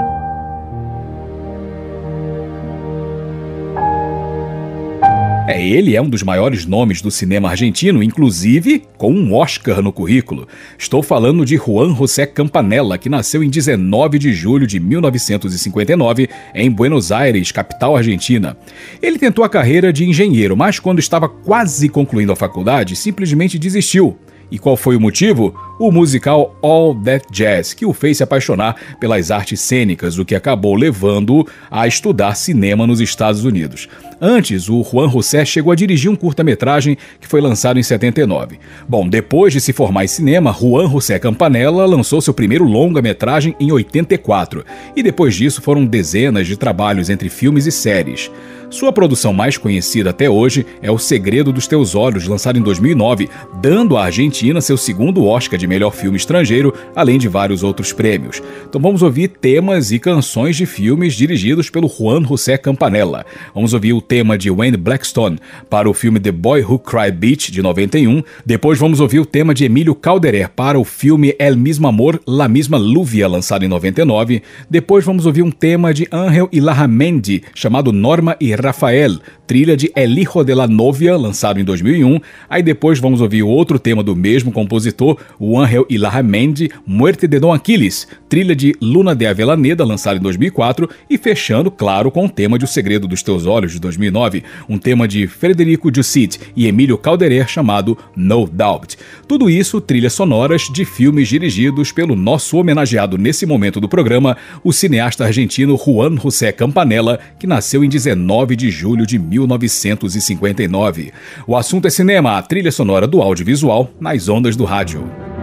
É, 5.47 5.63
ele 5.63 5.95
é 5.95 6.01
um 6.01 6.09
dos 6.09 6.23
maiores 6.23 6.65
nomes 6.65 7.03
do 7.03 7.11
cinema 7.11 7.51
argentino, 7.51 8.03
inclusive 8.03 8.83
com 8.97 9.13
um 9.13 9.35
Oscar 9.35 9.83
no 9.83 9.93
currículo. 9.93 10.49
Estou 10.79 11.03
falando 11.03 11.45
de 11.45 11.59
Juan 11.59 11.95
José 11.95 12.25
Campanella, 12.25 12.97
que 12.97 13.11
nasceu 13.11 13.45
em 13.45 13.51
19 13.51 14.19
de 14.19 14.33
julho 14.33 14.67
de 14.67 14.81
1959 14.81 16.31
em 16.55 16.71
Buenos 16.71 17.13
Aires, 17.13 17.53
capital 17.53 17.95
argentina. 17.95 18.57
Ele 19.03 19.19
tentou 19.19 19.45
a 19.45 19.49
carreira 19.51 19.93
de 19.93 20.09
engenheiro, 20.09 20.57
mas 20.57 20.79
quando 20.79 20.99
estava 20.99 21.29
quase 21.29 21.91
concluindo 21.91 22.33
a 22.33 22.37
faculdade, 22.37 22.97
simplesmente 22.97 23.59
desistiu. 23.59 24.17
E 24.55 24.59
qual 24.59 24.77
foi 24.77 24.95
o 24.95 25.01
motivo? 25.01 25.53
O 25.81 25.91
musical 25.91 26.55
All 26.63 26.95
That 26.95 27.27
Jazz, 27.29 27.75
que 27.75 27.85
o 27.85 27.93
fez 27.93 28.19
se 28.19 28.23
apaixonar 28.23 28.77
pelas 29.01 29.33
artes 29.33 29.59
cênicas, 29.61 30.17
o 30.17 30.25
que 30.25 30.33
acabou 30.33 30.77
levando-o 30.77 31.45
a 31.69 31.89
estudar 31.89 32.37
cinema 32.37 32.87
nos 32.87 33.01
Estados 33.01 33.45
Unidos. 33.45 33.89
Antes, 34.21 34.69
o 34.69 34.81
Juan 34.85 35.11
José 35.11 35.45
chegou 35.45 35.73
a 35.73 35.75
dirigir 35.75 36.09
um 36.09 36.15
curta-metragem 36.15 36.97
que 37.21 37.27
foi 37.27 37.41
lançado 37.41 37.81
em 37.81 37.83
79. 37.83 38.61
Bom, 38.89 39.09
depois 39.09 39.53
de 39.53 39.61
se 39.61 39.73
formar 39.73 40.05
em 40.05 40.07
cinema, 40.07 40.53
Juan 40.57 40.89
José 40.89 41.19
Campanella 41.19 41.85
lançou 41.85 42.21
seu 42.21 42.33
primeiro 42.33 42.65
longa-metragem 42.65 43.57
em 43.59 43.73
84, 43.73 44.65
e 44.95 45.03
depois 45.03 45.35
disso 45.35 45.61
foram 45.61 45.85
dezenas 45.85 46.47
de 46.47 46.57
trabalhos 46.57 47.11
entre 47.11 47.29
filmes 47.29 47.67
e 47.67 47.73
séries. 47.73 48.31
Sua 48.71 48.93
produção 48.93 49.33
mais 49.33 49.57
conhecida 49.57 50.11
até 50.11 50.29
hoje 50.29 50.67
é 50.83 50.91
O 50.91 50.99
Segredo 50.99 51.53
dos 51.53 51.67
Teus 51.67 51.95
Olhos, 51.95 52.27
lançado 52.27 52.59
em 52.59 52.63
2009, 52.63 53.29
dando 53.61 53.97
à 53.97 54.05
Argentina 54.05 54.61
seu 54.61 54.77
segundo 54.77 55.25
Oscar 55.25 55.59
de 55.59 55.67
melhor 55.67 55.93
filme 55.93 56.17
estrangeiro, 56.17 56.75
além 56.97 57.19
de 57.19 57.29
vários 57.29 57.63
outros 57.63 57.93
prêmios. 57.93 58.43
Então 58.69 58.81
vamos 58.81 59.03
ouvir 59.03 59.29
temas 59.29 59.93
e 59.93 59.99
canções 59.99 60.57
de 60.57 60.67
filmes 60.67 61.15
dirigidos 61.15 61.71
pelo 61.71 61.89
Juan 61.89 62.25
José 62.25 62.57
Campanella. 62.57 63.25
Vamos 63.55 63.75
ouvir 63.75 63.93
o 63.93 64.01
tema 64.01 64.37
de 64.37 64.51
Wayne 64.51 64.77
Blackstone 64.77 65.39
para 65.69 65.89
o 65.89 65.95
filme 65.95 66.19
The 66.19 66.33
Boy 66.33 66.63
Who 66.63 66.79
Cried 66.79 67.17
Beach, 67.17 67.53
de 67.53 67.63
91. 67.63 68.23
Depois 68.45 68.79
vamos 68.79 68.99
ouvir 68.99 69.21
o 69.21 69.27
tema 69.27 69.55
de 69.55 69.65
Emílio 69.65 69.95
Calderer 69.95 70.49
para 70.49 70.79
o 70.79 70.85
filme 70.85 71.35
El 71.39 71.57
Mismo 71.57 71.87
Amor, 71.87 72.21
La 72.27 72.49
Misma 72.49 72.79
Luvia, 72.79 73.29
lançado 73.29 73.65
em 73.65 73.69
99. 73.69 74.43
Depois 74.69 75.05
vamos 75.05 75.27
ouvir 75.27 75.43
um 75.43 75.51
tema 75.51 75.93
de 75.93 76.09
Angel 76.11 76.49
Ilharramendi, 76.51 77.43
chamado 77.55 77.93
Norma 77.93 78.37
e 78.41 78.54
Rafael, 78.55 79.19
trilha 79.47 79.77
de 79.77 79.91
El 79.95 80.19
Hijo 80.19 80.43
de 80.45 80.55
la 80.55 80.67
Novia, 80.67 81.17
lançado 81.17 81.61
em 81.61 81.65
2001. 81.65 82.21
Aí 82.49 82.63
depois 82.63 82.99
vamos 82.99 83.21
ouvir 83.21 83.43
outro 83.43 83.79
tema 83.79 84.03
do 84.03 84.17
mesmo 84.17 84.53
compositor, 84.53 85.19
o 85.39 85.59
Angel 85.59 85.87
Ilharramendi, 85.89 86.71
Muerte 86.87 87.27
de 87.27 87.39
Don 87.39 87.53
Aquiles, 87.53 88.09
trilha 88.29 88.55
de 88.55 88.75
Luna 88.81 89.15
de 89.15 89.27
Avellaneda, 89.27 89.85
lançado 89.85 90.19
em 90.19 90.23
2004. 90.23 90.89
E 91.09 91.17
fechando, 91.17 91.71
claro, 91.71 92.11
com 92.11 92.27
o 92.27 92.29
tema 92.29 92.59
de 92.59 92.65
O 92.65 92.69
Segredo 92.69 93.07
dos 93.07 93.23
Teus 93.23 93.47
Olhos, 93.47 93.73
de 93.73 93.81
2009, 93.81 94.43
um 94.69 94.79
tema 94.79 95.07
de 95.09 95.27
Frederico 95.27 95.95
Jussit 95.95 96.41
e 96.57 96.67
Emílio 96.67 96.99
Calderer 96.99 97.49
chamado 97.49 97.97
No 98.17 98.47
Doubt. 98.47 98.97
Tudo 99.27 99.49
isso 99.49 99.81
trilhas 99.81 100.13
sonoras 100.13 100.63
de 100.73 100.85
filmes 100.85 101.29
dirigidos 101.29 101.93
pelo 101.93 102.15
nosso 102.15 102.59
homenageado 102.59 103.17
nesse 103.17 103.47
momento 103.47 103.81
do 103.81 103.89
programa, 103.89 104.37
o 104.63 104.73
cineasta 104.73 105.25
argentino 105.25 105.77
Juan 105.77 106.17
José 106.19 106.53
Campanella, 106.53 107.19
que 107.39 107.47
nasceu 107.47 107.85
em 107.85 107.89
19 107.89 108.44
de 108.55 108.71
julho 108.71 109.07
de 109.07 109.19
1959. 109.19 111.13
O 111.47 111.57
assunto 111.57 111.87
é 111.87 111.91
cinema, 111.91 112.37
a 112.37 112.43
trilha 112.43 112.71
sonora 112.71 113.07
do 113.07 113.23
audiovisual 113.23 113.91
nas 113.99 114.29
ondas 114.29 114.57
do 114.57 114.65
rádio. 114.65 115.34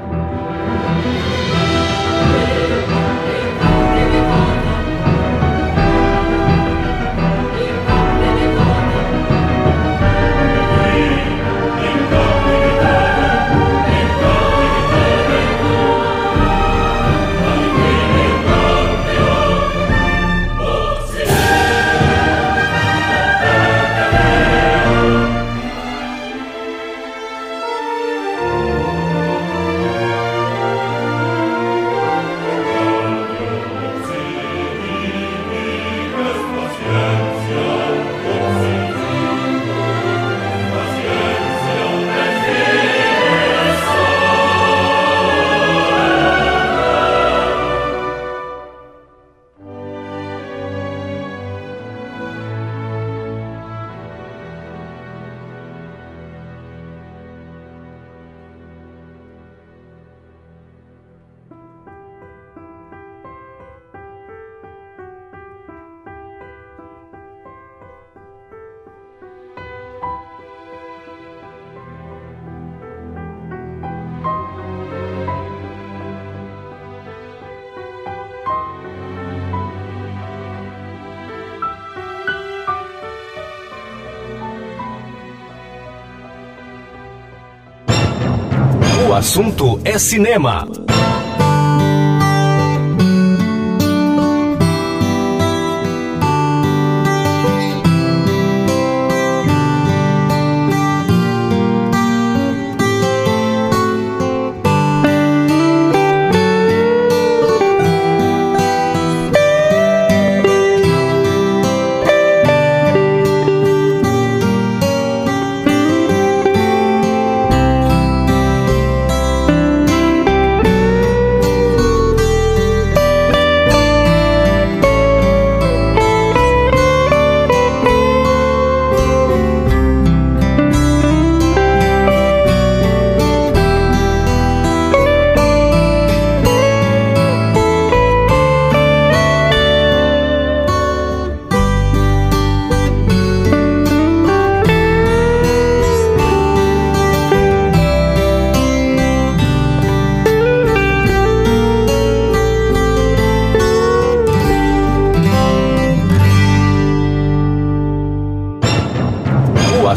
Assunto 89.22 89.80
é 89.86 89.99
cinema. 89.99 90.67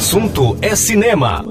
Assunto 0.05 0.59
é 0.61 0.77
cinema. 0.77 1.43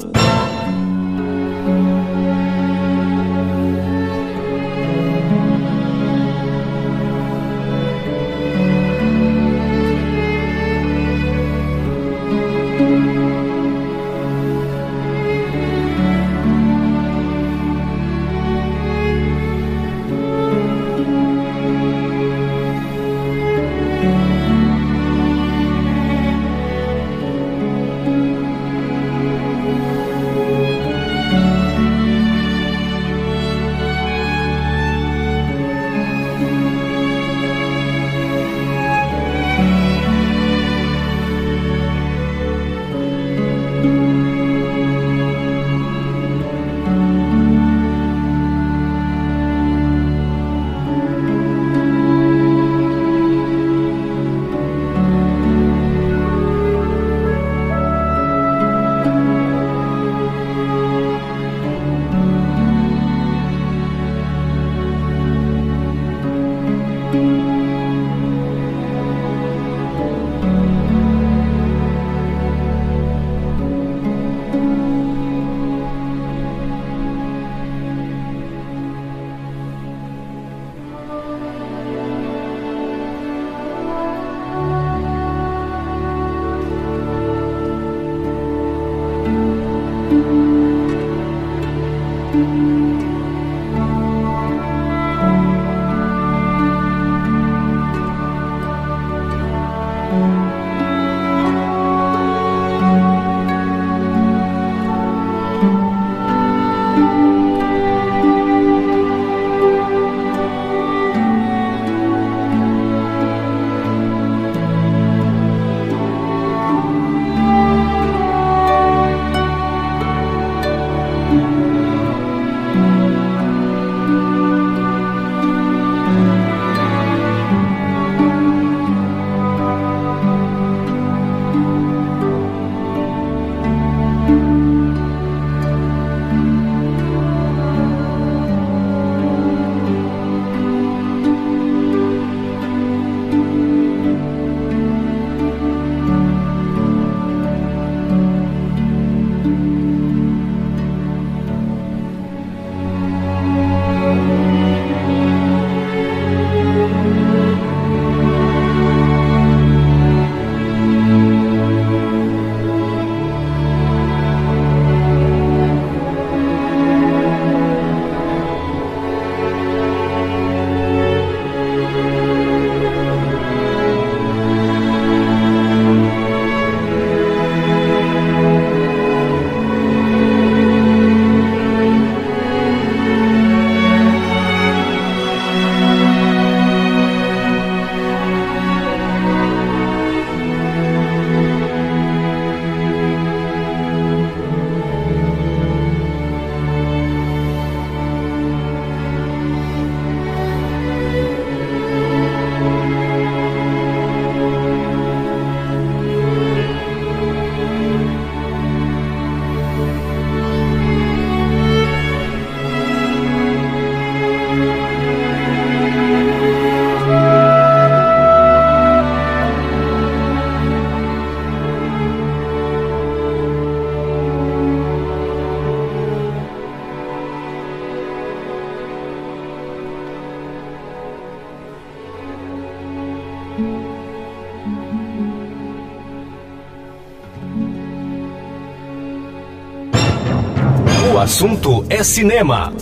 Assunto 241.23 241.85
é 241.89 242.03
cinema. 242.03 242.73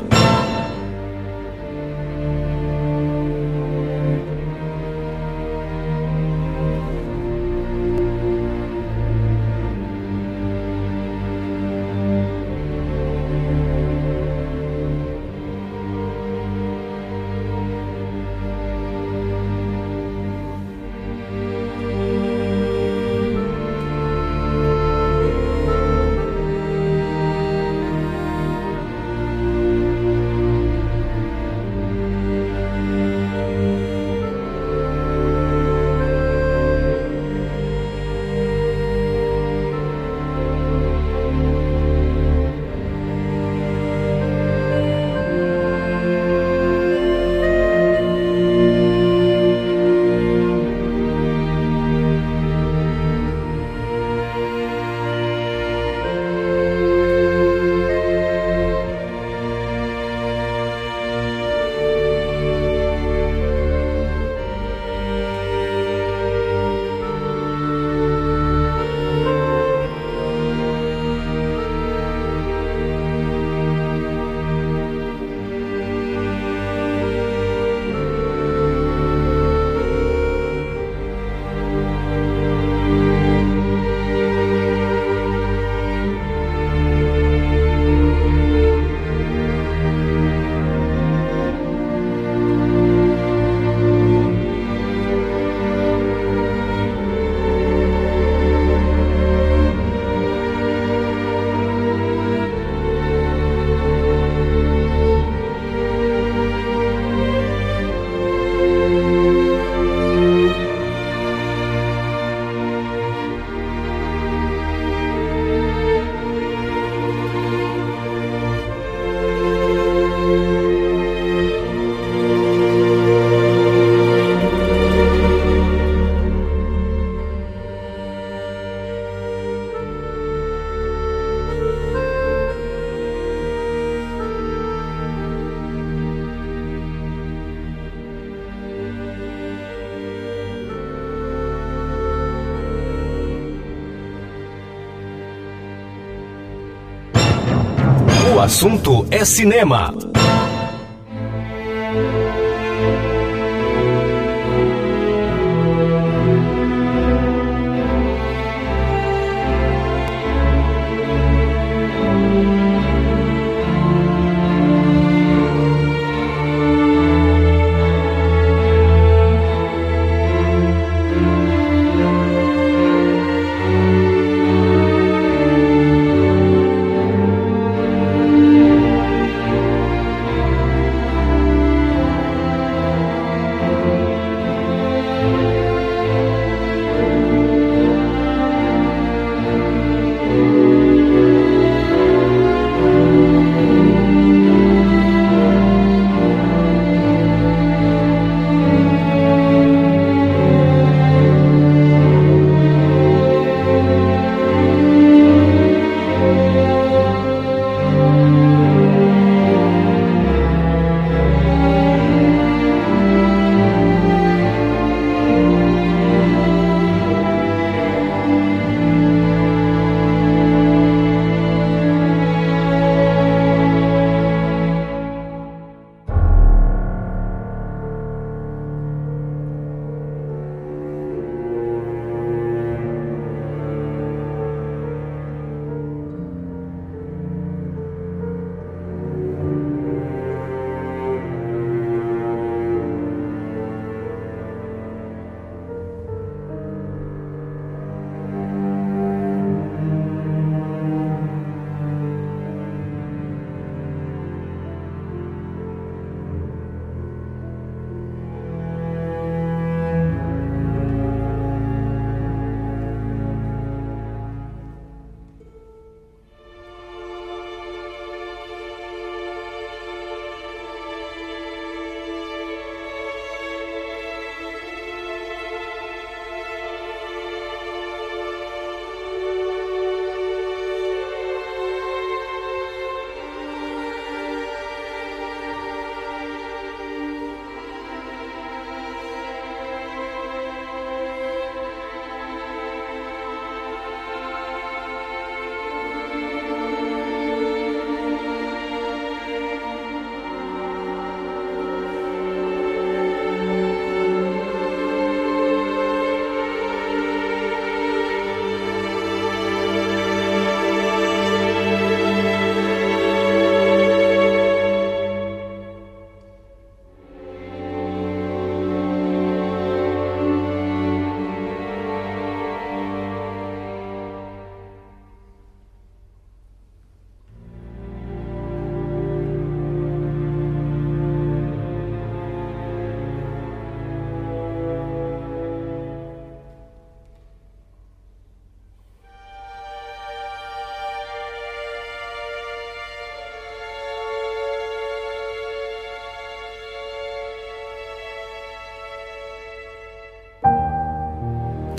Assunto 148.52 149.08
é 149.10 149.24
cinema. 149.24 149.94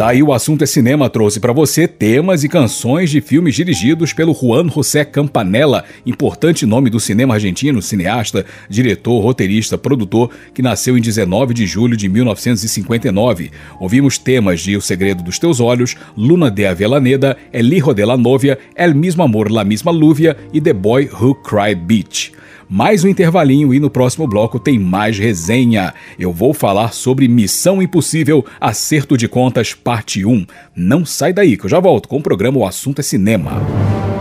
Tá 0.03 0.09
aí 0.09 0.21
o 0.21 0.33
assunto 0.33 0.65
é 0.65 0.67
cinema 0.67 1.09
trouxe 1.09 1.39
para 1.39 1.53
você 1.53 1.87
temas 1.87 2.43
e 2.43 2.49
canções 2.49 3.09
de 3.09 3.21
filmes 3.21 3.55
dirigidos 3.55 4.13
pelo 4.13 4.35
Juan 4.35 4.69
José 4.69 5.05
Campanella, 5.05 5.85
importante 6.05 6.67
nome 6.67 6.91
do 6.91 6.99
cinema 6.99 7.35
argentino, 7.35 7.81
cineasta, 7.81 8.45
diretor, 8.69 9.21
roteirista, 9.21 9.79
produtor, 9.79 10.29
que 10.53 10.61
nasceu 10.61 10.99
em 10.99 11.01
19 11.01 11.55
de 11.55 11.69
julho 11.69 11.97
de 11.97 12.09
1959. 12.09 13.53
Ouvimos 13.79 14.19
temas 14.19 14.63
de 14.63 14.77
O 14.77 14.81
Segredo 14.81 15.23
dos 15.23 15.39
Teus 15.39 15.61
Olhos, 15.61 15.95
Luna 16.17 16.51
de 16.51 16.67
Avellaneda, 16.67 17.37
El 17.53 17.73
Hijo 17.73 17.95
de 17.95 18.05
la 18.05 18.17
Novia, 18.17 18.59
El 18.75 18.97
Mismo 18.97 19.23
Amor, 19.23 19.53
La 19.53 19.63
Misma 19.63 19.93
Luvia 19.93 20.37
e 20.53 20.61
The 20.61 20.73
Boy 20.73 21.11
Who 21.13 21.37
Cried 21.45 21.79
Beach 21.79 22.33
mais 22.69 23.05
um 23.05 23.09
intervalinho 23.09 23.73
e 23.75 23.81
no 23.81 23.91
próximo 23.91 24.27
bloco 24.27 24.59
tem 24.59 24.79
mais 24.79 25.19
resenha. 25.19 25.93
Eu 26.19 26.33
vou 26.33 26.55
falar 26.55 26.93
sobre 26.93 27.29
Missão 27.29 27.83
Impossível 27.83 28.45
Acerto 28.61 29.17
de 29.17 29.29
Contas, 29.29 29.75
parte 29.75 30.25
1. 30.25 30.47
Não 30.75 31.05
sai 31.05 31.33
daí 31.33 31.57
que 31.57 31.67
eu 31.67 31.71
já 31.71 31.81
volto 31.81 32.09
com 32.09 32.19
o 32.19 32.23
programa 32.23 32.59
O 32.59 32.67
Assunto 32.67 33.01
é 33.01 33.03
Cinema. 33.03 33.61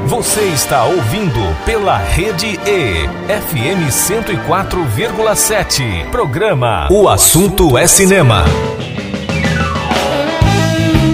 Você 0.07 0.41
está 0.41 0.85
ouvindo 0.85 1.39
pela 1.65 1.97
Rede 1.97 2.59
E, 2.65 3.07
FM 3.27 3.89
104,7. 3.89 6.09
Programa 6.09 6.87
O 6.91 7.07
Assunto 7.07 7.77
é 7.77 7.85
Cinema. 7.87 8.43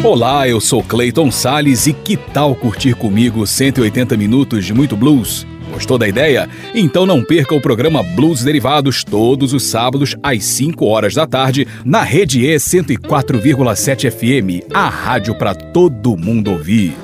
Olá, 0.03 0.47
eu 0.47 0.61
sou 0.61 0.82
Clayton 0.82 1.30
Sales 1.30 1.86
e 1.86 1.93
que 1.93 2.15
tal 2.15 2.55
curtir 2.55 2.93
comigo 2.93 3.45
180 3.45 4.15
minutos 4.15 4.65
de 4.65 4.73
muito 4.73 4.95
blues? 4.95 5.45
Gostou 5.78 5.97
da 5.99 6.07
ideia? 6.07 6.49
Então 6.73 7.05
não 7.05 7.23
perca 7.23 7.53
o 7.53 7.61
programa 7.61 8.01
Blues 8.01 8.43
Derivados 8.43 9.03
todos 9.03 9.53
os 9.53 9.61
sábados 9.61 10.15
às 10.23 10.43
5 10.43 10.84
horas 10.84 11.13
da 11.13 11.28
tarde 11.28 11.67
na 11.86 12.01
Rede 12.01 12.47
E 12.47 12.55
104,7 12.55 14.09
FM, 14.09 14.65
a 14.73 14.89
rádio 14.89 15.36
para 15.36 15.53
todo 15.53 16.17
mundo 16.17 16.49
ouvir. 16.49 16.97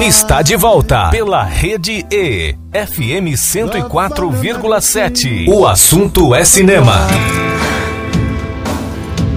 Está 0.00 0.40
de 0.40 0.56
volta 0.56 1.10
pela 1.10 1.44
Rede 1.44 2.06
E, 2.10 2.54
FM 2.72 3.36
104,7. 3.36 5.46
O 5.46 5.66
assunto 5.66 6.34
é 6.34 6.42
cinema. 6.42 7.06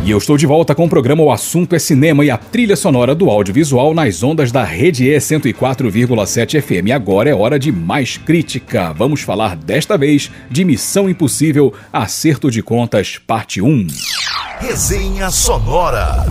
E 0.10 0.12
eu 0.12 0.18
estou 0.18 0.36
de 0.38 0.48
volta 0.48 0.74
com 0.74 0.86
o 0.86 0.90
programa 0.90 1.22
O 1.22 1.32
Assunto 1.32 1.76
é 1.76 1.78
Cinema 1.78 2.26
e 2.26 2.32
a 2.32 2.38
trilha 2.40 2.76
sonora 2.76 3.14
do 3.14 3.30
audiovisual 3.30 3.94
nas 3.94 4.24
ondas 4.24 4.52
da 4.52 4.64
Rede 4.64 5.08
E 5.08 5.16
104,7 5.16 6.60
FM. 6.60 6.92
Agora 6.96 7.30
é 7.30 7.36
hora 7.36 7.60
de 7.60 7.72
mais 7.72 8.18
crítica. 8.18 8.92
Vamos 8.92 9.22
falar 9.22 9.56
desta 9.56 10.00
vez 10.00 10.32
de 10.50 10.66
Missão 10.66 11.08
Impossível 11.08 11.72
Acerto 11.94 12.50
de 12.50 12.64
Contas, 12.64 13.20
parte 13.20 13.62
1. 13.62 13.86
Resenha 14.60 15.30
sonora. 15.30 16.26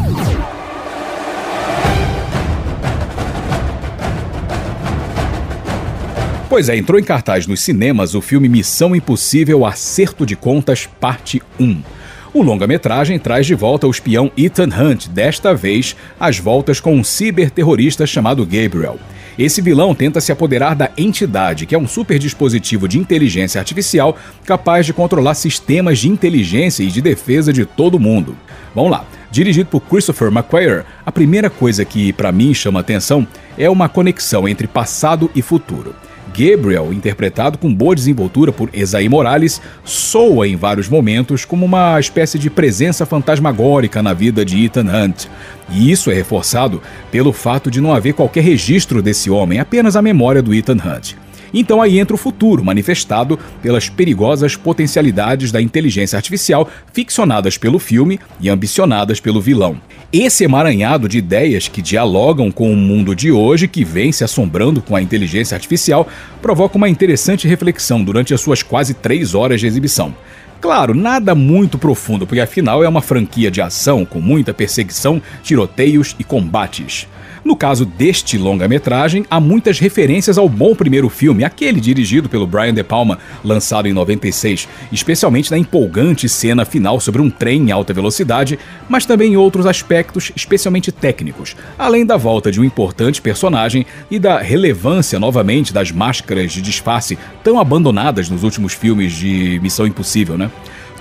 Pois 6.48 6.68
é, 6.68 6.76
entrou 6.76 6.98
em 6.98 7.04
cartaz 7.04 7.46
nos 7.46 7.60
cinemas 7.60 8.16
o 8.16 8.20
filme 8.20 8.48
Missão 8.48 8.96
Impossível 8.96 9.64
Acerto 9.64 10.26
de 10.26 10.34
Contas, 10.34 10.88
Parte 10.98 11.40
1. 11.60 11.97
O 12.38 12.42
longa-metragem 12.44 13.18
traz 13.18 13.48
de 13.48 13.54
volta 13.56 13.88
o 13.88 13.90
espião 13.90 14.30
Ethan 14.36 14.68
Hunt, 14.68 15.08
desta 15.08 15.52
vez 15.52 15.96
às 16.20 16.38
voltas 16.38 16.78
com 16.78 16.94
um 16.94 17.02
ciberterrorista 17.02 18.06
chamado 18.06 18.46
Gabriel. 18.46 18.96
Esse 19.36 19.60
vilão 19.60 19.92
tenta 19.92 20.20
se 20.20 20.30
apoderar 20.30 20.76
da 20.76 20.88
entidade, 20.96 21.66
que 21.66 21.74
é 21.74 21.78
um 21.78 21.88
super 21.88 22.16
dispositivo 22.16 22.86
de 22.86 22.96
inteligência 22.96 23.58
artificial 23.58 24.16
capaz 24.44 24.86
de 24.86 24.92
controlar 24.92 25.34
sistemas 25.34 25.98
de 25.98 26.08
inteligência 26.08 26.84
e 26.84 26.86
de 26.86 27.02
defesa 27.02 27.52
de 27.52 27.64
todo 27.64 27.98
mundo. 27.98 28.36
Vamos 28.72 28.92
lá. 28.92 29.04
Dirigido 29.32 29.68
por 29.68 29.80
Christopher 29.80 30.28
McQuarrie, 30.28 30.84
a 31.04 31.10
primeira 31.10 31.50
coisa 31.50 31.84
que 31.84 32.12
para 32.12 32.30
mim 32.30 32.54
chama 32.54 32.78
atenção 32.78 33.26
é 33.58 33.68
uma 33.68 33.88
conexão 33.88 34.48
entre 34.48 34.68
passado 34.68 35.28
e 35.34 35.42
futuro. 35.42 35.92
Gabriel, 36.38 36.92
interpretado 36.92 37.58
com 37.58 37.74
boa 37.74 37.96
desenvoltura 37.96 38.52
por 38.52 38.70
Esaí 38.72 39.08
Morales, 39.08 39.60
soa 39.82 40.46
em 40.46 40.54
vários 40.54 40.88
momentos 40.88 41.44
como 41.44 41.66
uma 41.66 41.98
espécie 41.98 42.38
de 42.38 42.48
presença 42.48 43.04
fantasmagórica 43.04 44.00
na 44.04 44.14
vida 44.14 44.44
de 44.44 44.64
Ethan 44.64 44.86
Hunt. 44.86 45.26
E 45.68 45.90
isso 45.90 46.12
é 46.12 46.14
reforçado 46.14 46.80
pelo 47.10 47.32
fato 47.32 47.72
de 47.72 47.80
não 47.80 47.92
haver 47.92 48.14
qualquer 48.14 48.44
registro 48.44 49.02
desse 49.02 49.28
homem, 49.28 49.58
apenas 49.58 49.96
a 49.96 50.02
memória 50.02 50.40
do 50.40 50.54
Ethan 50.54 50.74
Hunt. 50.76 51.16
Então 51.52 51.80
aí 51.80 51.98
entra 51.98 52.14
o 52.14 52.18
futuro, 52.18 52.64
manifestado 52.64 53.38
pelas 53.62 53.88
perigosas 53.88 54.56
potencialidades 54.56 55.50
da 55.50 55.60
inteligência 55.60 56.16
artificial 56.16 56.68
ficcionadas 56.92 57.56
pelo 57.56 57.78
filme 57.78 58.20
e 58.40 58.48
ambicionadas 58.48 59.20
pelo 59.20 59.40
vilão. 59.40 59.80
Esse 60.12 60.44
emaranhado 60.44 61.08
de 61.08 61.18
ideias 61.18 61.68
que 61.68 61.82
dialogam 61.82 62.50
com 62.50 62.72
o 62.72 62.76
mundo 62.76 63.14
de 63.14 63.30
hoje, 63.30 63.68
que 63.68 63.84
vem 63.84 64.10
se 64.10 64.24
assombrando 64.24 64.80
com 64.80 64.96
a 64.96 65.02
inteligência 65.02 65.54
artificial, 65.54 66.08
provoca 66.40 66.76
uma 66.76 66.88
interessante 66.88 67.46
reflexão 67.46 68.02
durante 68.02 68.32
as 68.32 68.40
suas 68.40 68.62
quase 68.62 68.94
três 68.94 69.34
horas 69.34 69.60
de 69.60 69.66
exibição. 69.66 70.14
Claro, 70.60 70.92
nada 70.92 71.34
muito 71.34 71.78
profundo, 71.78 72.26
porque 72.26 72.40
afinal 72.40 72.82
é 72.82 72.88
uma 72.88 73.00
franquia 73.00 73.50
de 73.50 73.60
ação 73.60 74.04
com 74.04 74.20
muita 74.20 74.52
perseguição, 74.52 75.22
tiroteios 75.42 76.16
e 76.18 76.24
combates. 76.24 77.06
No 77.48 77.56
caso 77.56 77.86
deste 77.86 78.36
longa-metragem, 78.36 79.24
há 79.30 79.40
muitas 79.40 79.78
referências 79.78 80.36
ao 80.36 80.50
bom 80.50 80.74
primeiro 80.74 81.08
filme, 81.08 81.44
aquele 81.44 81.80
dirigido 81.80 82.28
pelo 82.28 82.46
Brian 82.46 82.74
De 82.74 82.84
Palma, 82.84 83.18
lançado 83.42 83.88
em 83.88 83.92
96, 83.94 84.68
especialmente 84.92 85.50
na 85.50 85.56
empolgante 85.56 86.28
cena 86.28 86.66
final 86.66 87.00
sobre 87.00 87.22
um 87.22 87.30
trem 87.30 87.62
em 87.62 87.70
alta 87.70 87.94
velocidade, 87.94 88.58
mas 88.86 89.06
também 89.06 89.32
em 89.32 89.36
outros 89.38 89.64
aspectos, 89.64 90.30
especialmente 90.36 90.92
técnicos, 90.92 91.56
além 91.78 92.04
da 92.04 92.18
volta 92.18 92.52
de 92.52 92.60
um 92.60 92.64
importante 92.64 93.22
personagem 93.22 93.86
e 94.10 94.18
da 94.18 94.40
relevância 94.40 95.18
novamente 95.18 95.72
das 95.72 95.90
máscaras 95.90 96.52
de 96.52 96.60
disfarce 96.60 97.16
tão 97.42 97.58
abandonadas 97.58 98.28
nos 98.28 98.44
últimos 98.44 98.74
filmes 98.74 99.14
de 99.14 99.58
Missão 99.62 99.86
Impossível, 99.86 100.36
né? 100.36 100.50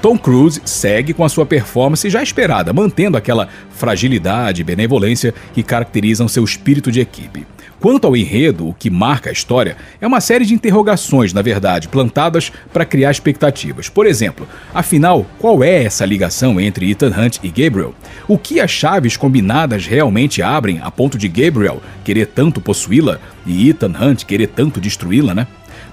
Tom 0.02 0.18
Cruise 0.18 0.62
segue 0.64 1.14
com 1.14 1.24
a 1.24 1.30
sua 1.30 1.45
performance 1.45 2.10
já 2.10 2.22
esperada, 2.22 2.72
mantendo 2.72 3.18
aquela 3.18 3.48
fragilidade 3.72 4.62
e 4.62 4.64
benevolência 4.64 5.34
que 5.54 5.64
caracterizam 5.64 6.28
seu 6.28 6.43
espírito 6.43 6.91
de 6.91 7.00
equipe. 7.00 7.45
Quanto 7.80 8.08
ao 8.08 8.18
enredo, 8.18 8.68
o 8.68 8.74
que 8.74 8.89
marca 8.89 9.30
a 9.30 9.34
história 9.34 9.78
é 10.02 10.08
uma 10.08 10.20
série 10.20 10.45
de 10.45 10.54
interrogações, 10.54 11.32
na 11.32 11.43
verdade, 11.43 11.88
plantadas 11.88 12.52
para 12.74 12.86
criar 12.86 13.12
expectativas. 13.12 13.88
Por 13.88 14.08
exemplo, 14.08 14.48
afinal, 14.74 15.28
qual 15.38 15.64
é 15.64 15.84
essa 15.84 16.04
ligação 16.04 16.60
entre 16.60 16.89
Ethan 16.89 17.14
Hunt 17.16 17.38
e 17.43 17.50
Gabriel? 17.50 17.93
O 18.28 18.38
que 18.38 18.60
as 18.60 18.72
chaves 18.72 19.16
combinadas 19.16 19.86
realmente 19.86 20.41
abrem 20.41 20.80
a 20.82 20.89
ponto 20.89 21.20
de 21.20 21.28
Gabriel 21.28 21.82
querer 22.04 22.26
tanto 22.28 22.60
possuí-la 22.60 23.20
e 23.45 23.70
Ethan 23.70 23.93
Hunt 24.00 24.26
querer 24.26 24.48
tanto 24.48 24.82
destruí-la, 24.82 25.36
né? 25.36 25.48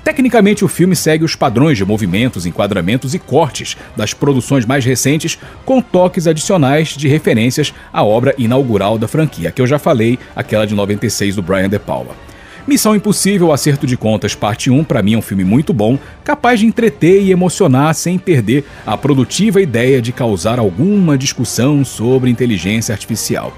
Tecnicamente, 0.04 0.62
o 0.62 0.68
filme 0.68 0.94
segue 0.94 1.24
os 1.24 1.34
padrões 1.34 1.78
de 1.78 1.84
movimentos, 1.84 2.44
enquadramentos 2.44 3.14
e 3.14 3.18
cortes 3.18 3.74
das 3.96 4.12
produções 4.12 4.66
mais 4.66 4.84
recentes, 4.84 5.38
com 5.64 5.80
toques 5.80 6.26
adicionais 6.26 6.88
de 6.88 7.08
referências 7.08 7.72
à 7.90 8.04
obra 8.04 8.34
inaugural 8.36 8.98
da 8.98 9.08
franquia, 9.08 9.50
que 9.50 9.62
eu 9.62 9.66
já 9.66 9.78
falei, 9.78 10.18
aquela 10.36 10.66
de 10.66 10.74
96 10.74 11.36
do 11.36 11.42
Brian 11.42 11.70
De 11.70 11.78
Palma. 11.78 12.10
Missão 12.66 12.94
Impossível 12.94 13.50
Acerto 13.50 13.86
de 13.86 13.96
Contas 13.96 14.34
Parte 14.34 14.70
1 14.70 14.84
para 14.84 15.02
mim 15.02 15.14
é 15.14 15.18
um 15.18 15.22
filme 15.22 15.44
muito 15.44 15.72
bom, 15.72 15.98
capaz 16.22 16.60
de 16.60 16.66
entreter 16.66 17.22
e 17.22 17.30
emocionar 17.30 17.94
sem 17.94 18.18
perder 18.18 18.64
a 18.86 18.96
produtiva 18.96 19.60
ideia 19.60 20.02
de 20.02 20.12
causar 20.12 20.58
alguma 20.58 21.16
discussão 21.16 21.82
sobre 21.82 22.30
inteligência 22.30 22.92
artificial. 22.92 23.54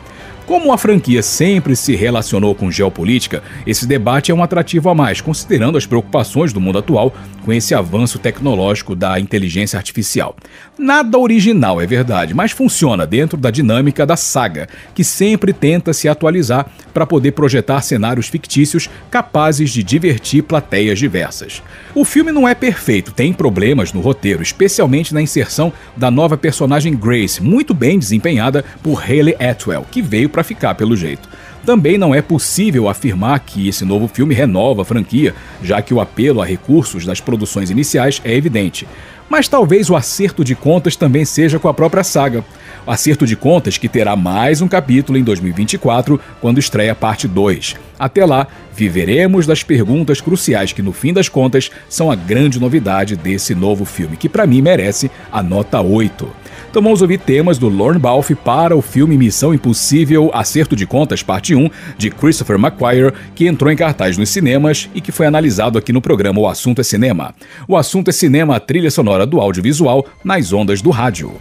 Como 0.46 0.72
a 0.72 0.78
franquia 0.78 1.24
sempre 1.24 1.74
se 1.74 1.96
relacionou 1.96 2.54
com 2.54 2.70
geopolítica, 2.70 3.42
esse 3.66 3.84
debate 3.84 4.30
é 4.30 4.34
um 4.34 4.44
atrativo 4.44 4.88
a 4.88 4.94
mais, 4.94 5.20
considerando 5.20 5.76
as 5.76 5.86
preocupações 5.86 6.52
do 6.52 6.60
mundo 6.60 6.78
atual 6.78 7.12
com 7.44 7.52
esse 7.52 7.74
avanço 7.74 8.16
tecnológico 8.20 8.94
da 8.94 9.18
inteligência 9.18 9.76
artificial. 9.76 10.36
Nada 10.78 11.18
original, 11.18 11.80
é 11.80 11.86
verdade, 11.86 12.32
mas 12.32 12.52
funciona 12.52 13.04
dentro 13.04 13.36
da 13.36 13.50
dinâmica 13.50 14.06
da 14.06 14.16
saga, 14.16 14.68
que 14.94 15.02
sempre 15.02 15.52
tenta 15.52 15.92
se 15.92 16.08
atualizar 16.08 16.66
para 16.94 17.06
poder 17.06 17.32
projetar 17.32 17.82
cenários 17.82 18.28
fictícios 18.28 18.88
capazes 19.10 19.70
de 19.70 19.82
divertir 19.82 20.42
plateias 20.42 20.98
diversas. 20.98 21.60
O 21.92 22.04
filme 22.04 22.30
não 22.30 22.46
é 22.46 22.54
perfeito, 22.54 23.12
tem 23.12 23.32
problemas 23.32 23.92
no 23.92 24.00
roteiro, 24.00 24.42
especialmente 24.42 25.12
na 25.12 25.22
inserção 25.22 25.72
da 25.96 26.10
nova 26.10 26.36
personagem 26.36 26.94
Grace, 26.94 27.42
muito 27.42 27.74
bem 27.74 27.98
desempenhada 27.98 28.64
por 28.80 29.02
Haley 29.02 29.36
Atwell, 29.40 29.86
que 29.90 30.00
veio 30.00 30.35
para 30.36 30.44
ficar 30.44 30.74
pelo 30.74 30.94
jeito. 30.94 31.26
Também 31.64 31.96
não 31.96 32.14
é 32.14 32.20
possível 32.20 32.90
afirmar 32.90 33.40
que 33.40 33.66
esse 33.66 33.86
novo 33.86 34.06
filme 34.06 34.34
renova 34.34 34.82
a 34.82 34.84
franquia, 34.84 35.34
já 35.62 35.80
que 35.80 35.94
o 35.94 36.00
apelo 36.00 36.42
a 36.42 36.44
recursos 36.44 37.06
das 37.06 37.22
produções 37.22 37.70
iniciais 37.70 38.20
é 38.22 38.34
evidente. 38.34 38.86
Mas 39.30 39.48
talvez 39.48 39.88
o 39.88 39.96
acerto 39.96 40.44
de 40.44 40.54
contas 40.54 40.94
também 40.94 41.24
seja 41.24 41.58
com 41.58 41.68
a 41.68 41.74
própria 41.74 42.04
saga. 42.04 42.44
Acerto 42.86 43.26
de 43.26 43.34
contas 43.34 43.78
que 43.78 43.88
terá 43.88 44.14
mais 44.14 44.60
um 44.60 44.68
capítulo 44.68 45.16
em 45.16 45.24
2024, 45.24 46.20
quando 46.38 46.58
estreia 46.58 46.92
a 46.92 46.94
parte 46.94 47.26
2. 47.26 47.76
Até 47.98 48.26
lá, 48.26 48.46
viveremos 48.74 49.46
das 49.46 49.62
perguntas 49.62 50.20
cruciais 50.20 50.72
que, 50.74 50.82
no 50.82 50.92
fim 50.92 51.14
das 51.14 51.30
contas, 51.30 51.70
são 51.88 52.10
a 52.10 52.14
grande 52.14 52.60
novidade 52.60 53.16
desse 53.16 53.54
novo 53.54 53.86
filme, 53.86 54.18
que 54.18 54.28
para 54.28 54.46
mim 54.46 54.60
merece 54.60 55.10
a 55.32 55.42
nota 55.42 55.80
8. 55.80 56.45
Então 56.76 56.84
vamos 56.84 57.00
ouvir 57.00 57.16
temas 57.16 57.56
do 57.56 57.70
Lorne 57.70 57.98
Balfe 57.98 58.34
para 58.34 58.76
o 58.76 58.82
filme 58.82 59.16
Missão 59.16 59.54
Impossível 59.54 60.30
Acerto 60.34 60.76
de 60.76 60.86
Contas 60.86 61.22
Parte 61.22 61.54
1, 61.54 61.70
de 61.96 62.10
Christopher 62.10 62.56
McQuarrie, 62.56 63.14
que 63.34 63.46
entrou 63.46 63.72
em 63.72 63.76
cartaz 63.76 64.18
nos 64.18 64.28
cinemas 64.28 64.90
e 64.94 65.00
que 65.00 65.10
foi 65.10 65.24
analisado 65.24 65.78
aqui 65.78 65.90
no 65.90 66.02
programa 66.02 66.38
O 66.38 66.46
Assunto 66.46 66.82
é 66.82 66.84
Cinema. 66.84 67.34
O 67.66 67.78
Assunto 67.78 68.10
é 68.10 68.12
Cinema, 68.12 68.56
a 68.56 68.60
trilha 68.60 68.90
sonora 68.90 69.24
do 69.24 69.40
audiovisual 69.40 70.04
nas 70.22 70.52
ondas 70.52 70.82
do 70.82 70.90
rádio. 70.90 71.32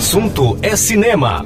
Assunto 0.00 0.58
é 0.62 0.74
cinema. 0.76 1.44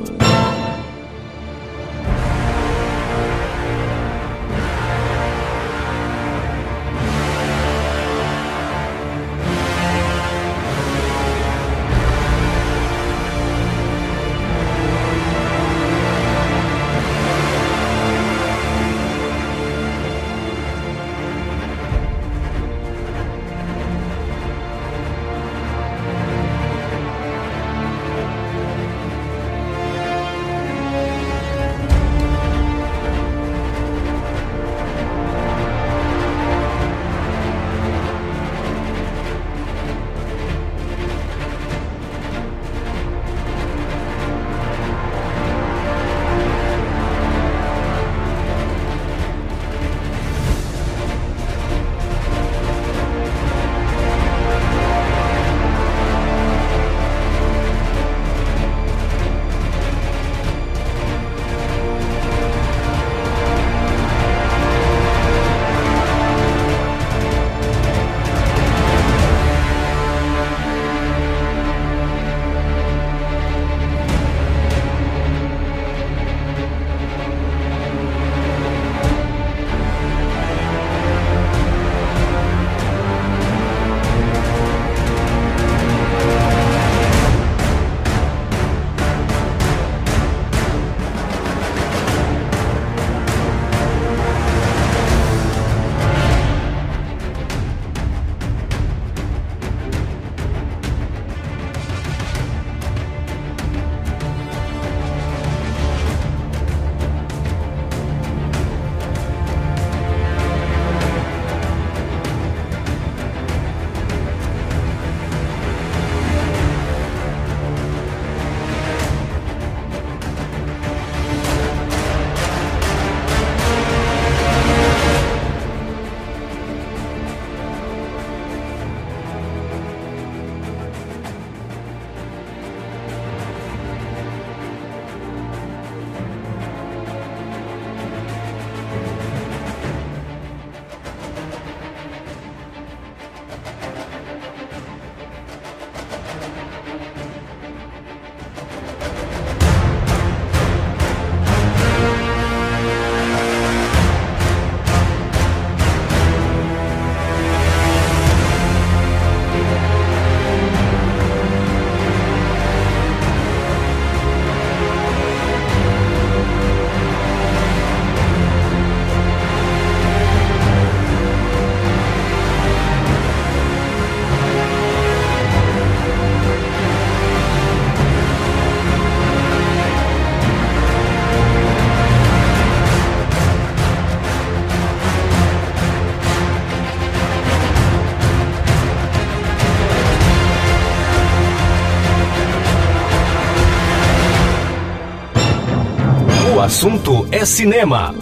Assunto 196.75 197.25
é 197.31 197.45
cinema. 197.45 198.13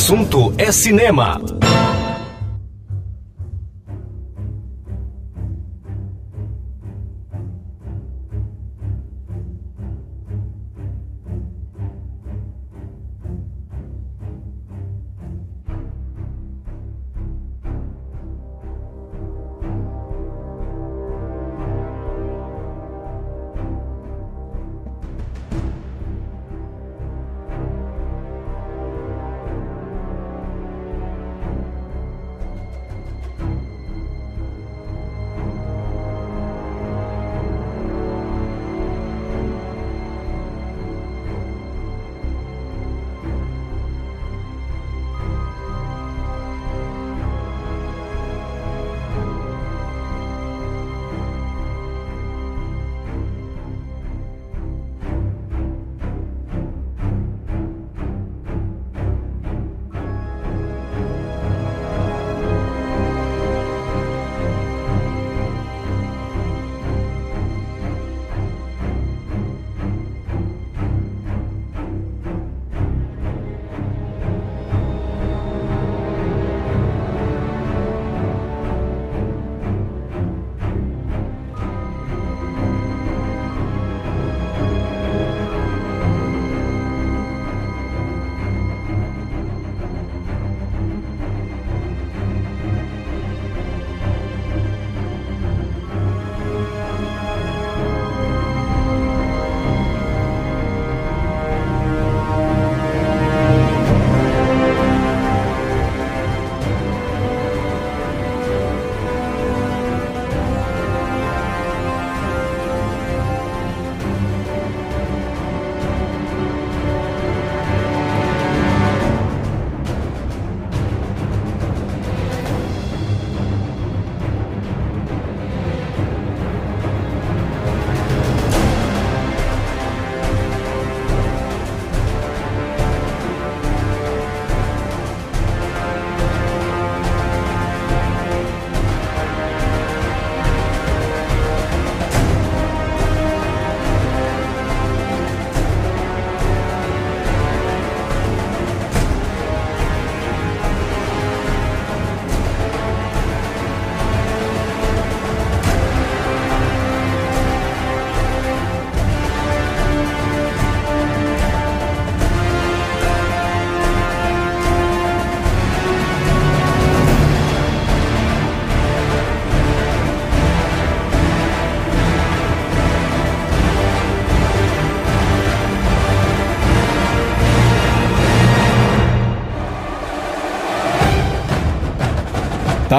Assunto 0.00 0.54
é 0.56 0.72
cinema. 0.72 1.59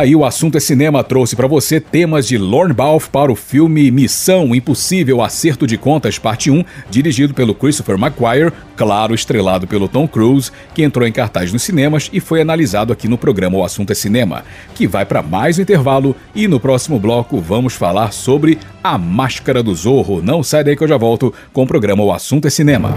Aí 0.01 0.15
o 0.15 0.25
assunto 0.25 0.57
é 0.57 0.59
cinema 0.59 1.03
trouxe 1.03 1.35
para 1.35 1.47
você 1.47 1.79
temas 1.79 2.27
de 2.27 2.35
Lorne 2.35 2.73
Balfe 2.73 3.07
para 3.09 3.31
o 3.31 3.35
filme 3.35 3.91
Missão 3.91 4.55
Impossível 4.55 5.21
Acerto 5.21 5.67
de 5.67 5.77
Contas 5.77 6.17
Parte 6.17 6.49
1, 6.49 6.65
dirigido 6.89 7.35
pelo 7.35 7.53
Christopher 7.53 7.95
McQuarrie, 7.95 8.51
claro, 8.75 9.13
estrelado 9.13 9.67
pelo 9.67 9.87
Tom 9.87 10.07
Cruise, 10.07 10.51
que 10.73 10.81
entrou 10.81 11.07
em 11.07 11.11
cartaz 11.11 11.53
nos 11.53 11.61
cinemas 11.61 12.09
e 12.11 12.19
foi 12.19 12.41
analisado 12.41 12.91
aqui 12.91 13.07
no 13.07 13.17
programa 13.17 13.59
O 13.59 13.63
Assunto 13.63 13.91
é 13.91 13.95
Cinema, 13.95 14.43
que 14.73 14.87
vai 14.87 15.05
para 15.05 15.21
mais 15.21 15.59
um 15.59 15.61
intervalo 15.61 16.15
e 16.33 16.47
no 16.47 16.59
próximo 16.59 16.99
bloco 16.99 17.39
vamos 17.39 17.73
falar 17.73 18.11
sobre 18.11 18.57
A 18.83 18.97
Máscara 18.97 19.61
do 19.61 19.75
Zorro. 19.75 20.19
Não 20.23 20.41
sai 20.41 20.63
daí 20.63 20.75
que 20.75 20.83
eu 20.83 20.87
já 20.87 20.97
volto 20.97 21.31
com 21.53 21.61
o 21.61 21.67
programa 21.67 22.03
O 22.03 22.11
Assunto 22.11 22.47
é 22.47 22.49
Cinema. 22.49 22.95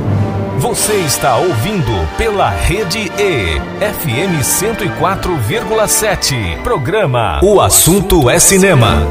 Você 0.58 0.94
está 0.94 1.36
ouvindo 1.36 2.08
pela 2.16 2.48
Rede 2.48 3.10
E, 3.18 3.60
FM 3.80 4.40
104,7. 4.40 6.62
Programa 6.62 6.93
O 7.42 7.60
Assunto 7.60 8.30
é 8.30 8.38
Cinema. 8.38 9.02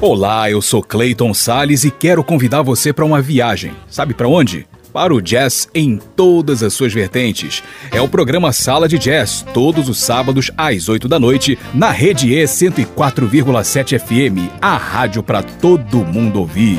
Olá, 0.00 0.48
eu 0.48 0.62
sou 0.62 0.80
Clayton 0.80 1.34
Sales 1.34 1.82
e 1.82 1.90
quero 1.90 2.22
convidar 2.22 2.62
você 2.62 2.92
para 2.92 3.04
uma 3.04 3.20
viagem. 3.20 3.72
Sabe 3.90 4.14
para 4.14 4.28
onde? 4.28 4.68
Para 4.92 5.12
o 5.12 5.20
jazz 5.20 5.68
em 5.74 5.96
todas 6.14 6.62
as 6.62 6.74
suas 6.74 6.92
vertentes. 6.92 7.60
É 7.90 8.00
o 8.00 8.06
programa 8.06 8.52
Sala 8.52 8.86
de 8.86 9.00
Jazz, 9.00 9.44
todos 9.52 9.88
os 9.88 9.98
sábados 9.98 10.48
às 10.56 10.88
8 10.88 11.08
da 11.08 11.18
noite, 11.18 11.58
na 11.74 11.90
Rede 11.90 12.32
E 12.32 12.44
104,7 12.44 13.98
FM, 13.98 14.48
a 14.62 14.76
rádio 14.76 15.24
para 15.24 15.42
todo 15.42 16.04
mundo 16.04 16.38
ouvir. 16.38 16.78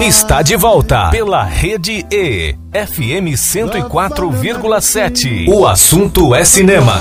Está 0.00 0.40
de 0.40 0.56
volta 0.56 1.10
pela 1.10 1.44
Rede 1.44 2.06
E, 2.10 2.54
FM 2.72 3.36
104,7. 3.36 5.46
O 5.46 5.66
assunto 5.66 6.34
é 6.34 6.42
cinema. 6.42 6.94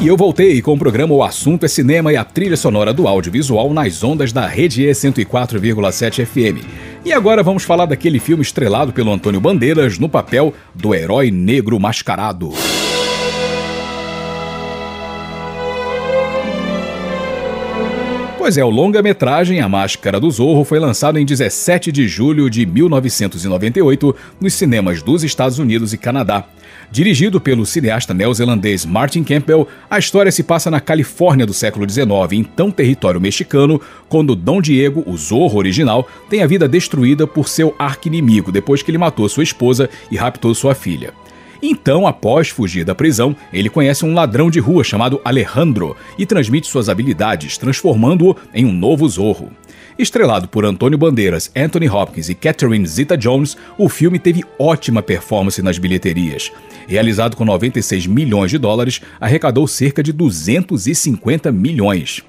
E 0.00 0.08
eu 0.08 0.16
voltei 0.16 0.60
com 0.60 0.72
o 0.72 0.78
programa 0.78 1.14
O 1.14 1.22
Assunto 1.22 1.64
é 1.64 1.68
Cinema 1.68 2.12
e 2.12 2.16
a 2.16 2.24
trilha 2.24 2.56
sonora 2.56 2.92
do 2.92 3.06
audiovisual 3.06 3.72
nas 3.72 4.02
ondas 4.02 4.32
da 4.32 4.48
Rede 4.48 4.84
E 4.84 4.90
104,7 4.90 6.26
FM. 6.26 6.66
E 7.04 7.12
agora 7.12 7.44
vamos 7.44 7.62
falar 7.62 7.86
daquele 7.86 8.18
filme 8.18 8.42
estrelado 8.42 8.92
pelo 8.92 9.12
Antônio 9.12 9.40
Bandeiras 9.40 9.96
no 9.96 10.08
papel 10.08 10.52
do 10.74 10.92
herói 10.92 11.30
negro 11.30 11.78
mascarado. 11.78 12.52
Pois 18.50 18.58
é, 18.58 18.64
o 18.64 18.68
longa-metragem 18.68 19.60
A 19.60 19.68
Máscara 19.68 20.18
do 20.18 20.28
Zorro 20.28 20.64
foi 20.64 20.80
lançado 20.80 21.20
em 21.20 21.24
17 21.24 21.92
de 21.92 22.08
julho 22.08 22.50
de 22.50 22.66
1998 22.66 24.16
nos 24.40 24.54
cinemas 24.54 25.04
dos 25.04 25.22
Estados 25.22 25.60
Unidos 25.60 25.92
e 25.92 25.96
Canadá. 25.96 26.44
Dirigido 26.90 27.40
pelo 27.40 27.64
cineasta 27.64 28.12
neozelandês 28.12 28.84
Martin 28.84 29.22
Campbell, 29.22 29.68
a 29.88 30.00
história 30.00 30.32
se 30.32 30.42
passa 30.42 30.68
na 30.68 30.80
Califórnia 30.80 31.46
do 31.46 31.54
século 31.54 31.88
XIX, 31.88 32.10
então 32.32 32.72
território 32.72 33.20
mexicano, 33.20 33.80
quando 34.08 34.34
Dom 34.34 34.60
Diego, 34.60 35.04
o 35.06 35.16
Zorro 35.16 35.56
original, 35.56 36.08
tem 36.28 36.42
a 36.42 36.46
vida 36.48 36.66
destruída 36.66 37.28
por 37.28 37.48
seu 37.48 37.72
arqui-inimigo 37.78 38.50
depois 38.50 38.82
que 38.82 38.90
ele 38.90 38.98
matou 38.98 39.28
sua 39.28 39.44
esposa 39.44 39.88
e 40.10 40.16
raptou 40.16 40.52
sua 40.56 40.74
filha. 40.74 41.14
Então, 41.62 42.06
após 42.06 42.48
fugir 42.48 42.84
da 42.84 42.94
prisão, 42.94 43.36
ele 43.52 43.68
conhece 43.68 44.04
um 44.04 44.14
ladrão 44.14 44.50
de 44.50 44.60
rua 44.60 44.82
chamado 44.82 45.20
Alejandro 45.24 45.96
e 46.18 46.24
transmite 46.24 46.66
suas 46.66 46.88
habilidades, 46.88 47.58
transformando-o 47.58 48.36
em 48.54 48.64
um 48.64 48.72
novo 48.72 49.08
Zorro. 49.08 49.50
Estrelado 49.98 50.48
por 50.48 50.64
Antônio 50.64 50.96
Bandeiras, 50.96 51.50
Anthony 51.54 51.86
Hopkins 51.86 52.30
e 52.30 52.34
Catherine 52.34 52.86
Zeta-Jones, 52.86 53.54
o 53.76 53.86
filme 53.86 54.18
teve 54.18 54.42
ótima 54.58 55.02
performance 55.02 55.60
nas 55.60 55.76
bilheterias. 55.76 56.50
Realizado 56.88 57.36
com 57.36 57.44
96 57.44 58.06
milhões 58.06 58.50
de 58.50 58.56
dólares, 58.56 59.02
arrecadou 59.20 59.66
cerca 59.68 60.02
de 60.02 60.10
250 60.12 61.52
milhões. 61.52 62.24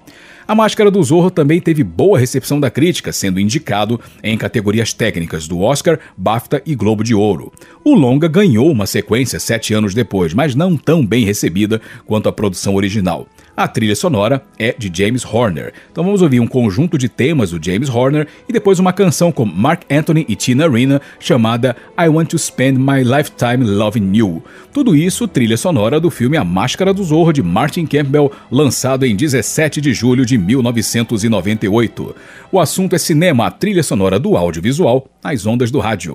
A 0.47 0.55
Máscara 0.55 0.89
do 0.89 1.01
Zorro 1.03 1.30
também 1.30 1.61
teve 1.61 1.84
boa 1.84 2.18
recepção 2.18 2.59
da 2.59 2.69
crítica, 2.69 3.11
sendo 3.11 3.39
indicado 3.39 3.99
em 4.23 4.38
categorias 4.38 4.91
técnicas 4.91 5.47
do 5.47 5.61
Oscar, 5.61 5.99
BAFTA 6.18 6.61
e 6.65 6.76
Globo 6.76 7.03
de 7.03 7.13
Ouro. 7.13 7.53
O 7.84 7.93
longa 7.93 8.27
ganhou 8.27 8.69
uma 8.69 8.88
sequência 8.88 9.39
sete 9.39 9.73
anos 9.73 9.93
depois, 9.93 10.34
mas 10.34 10.55
não 10.55 10.76
tão 10.76 11.05
bem 11.05 11.26
recebida 11.26 11.80
quanto 12.05 12.27
a 12.27 12.34
produção 12.34 12.76
original. 12.76 13.27
A 13.55 13.67
trilha 13.67 13.95
sonora 13.95 14.41
é 14.57 14.73
de 14.77 14.91
James 14.93 15.25
Horner. 15.25 15.73
Então 15.91 16.03
vamos 16.03 16.21
ouvir 16.21 16.39
um 16.39 16.47
conjunto 16.47 16.97
de 16.97 17.09
temas 17.09 17.51
do 17.51 17.63
James 17.63 17.89
Horner 17.89 18.27
e 18.47 18.53
depois 18.53 18.79
uma 18.79 18.93
canção 18.93 19.31
com 19.31 19.45
Mark 19.45 19.81
Anthony 19.89 20.25
e 20.27 20.35
Tina 20.35 20.65
Arena 20.65 21.01
chamada 21.19 21.75
I 21.99 22.07
Want 22.07 22.29
to 22.29 22.39
Spend 22.39 22.79
My 22.79 23.03
Lifetime 23.03 23.65
Loving 23.65 24.15
You. 24.15 24.43
Tudo 24.73 24.95
isso 24.95 25.27
trilha 25.27 25.57
sonora 25.57 25.99
do 25.99 26.09
filme 26.09 26.37
A 26.37 26.45
Máscara 26.45 26.93
do 26.93 27.03
Zorro 27.03 27.33
de 27.33 27.43
Martin 27.43 27.85
Campbell, 27.85 28.31
lançado 28.49 29.05
em 29.05 29.15
17 29.15 29.81
de 29.81 29.93
julho 29.93 30.25
de 30.25 30.37
1998. 30.37 32.15
O 32.51 32.59
assunto 32.59 32.95
é 32.95 32.97
cinema, 32.97 33.47
a 33.47 33.51
trilha 33.51 33.83
sonora 33.83 34.17
do 34.17 34.37
audiovisual, 34.37 35.07
nas 35.23 35.45
ondas 35.45 35.69
do 35.69 35.79
rádio. 35.79 36.13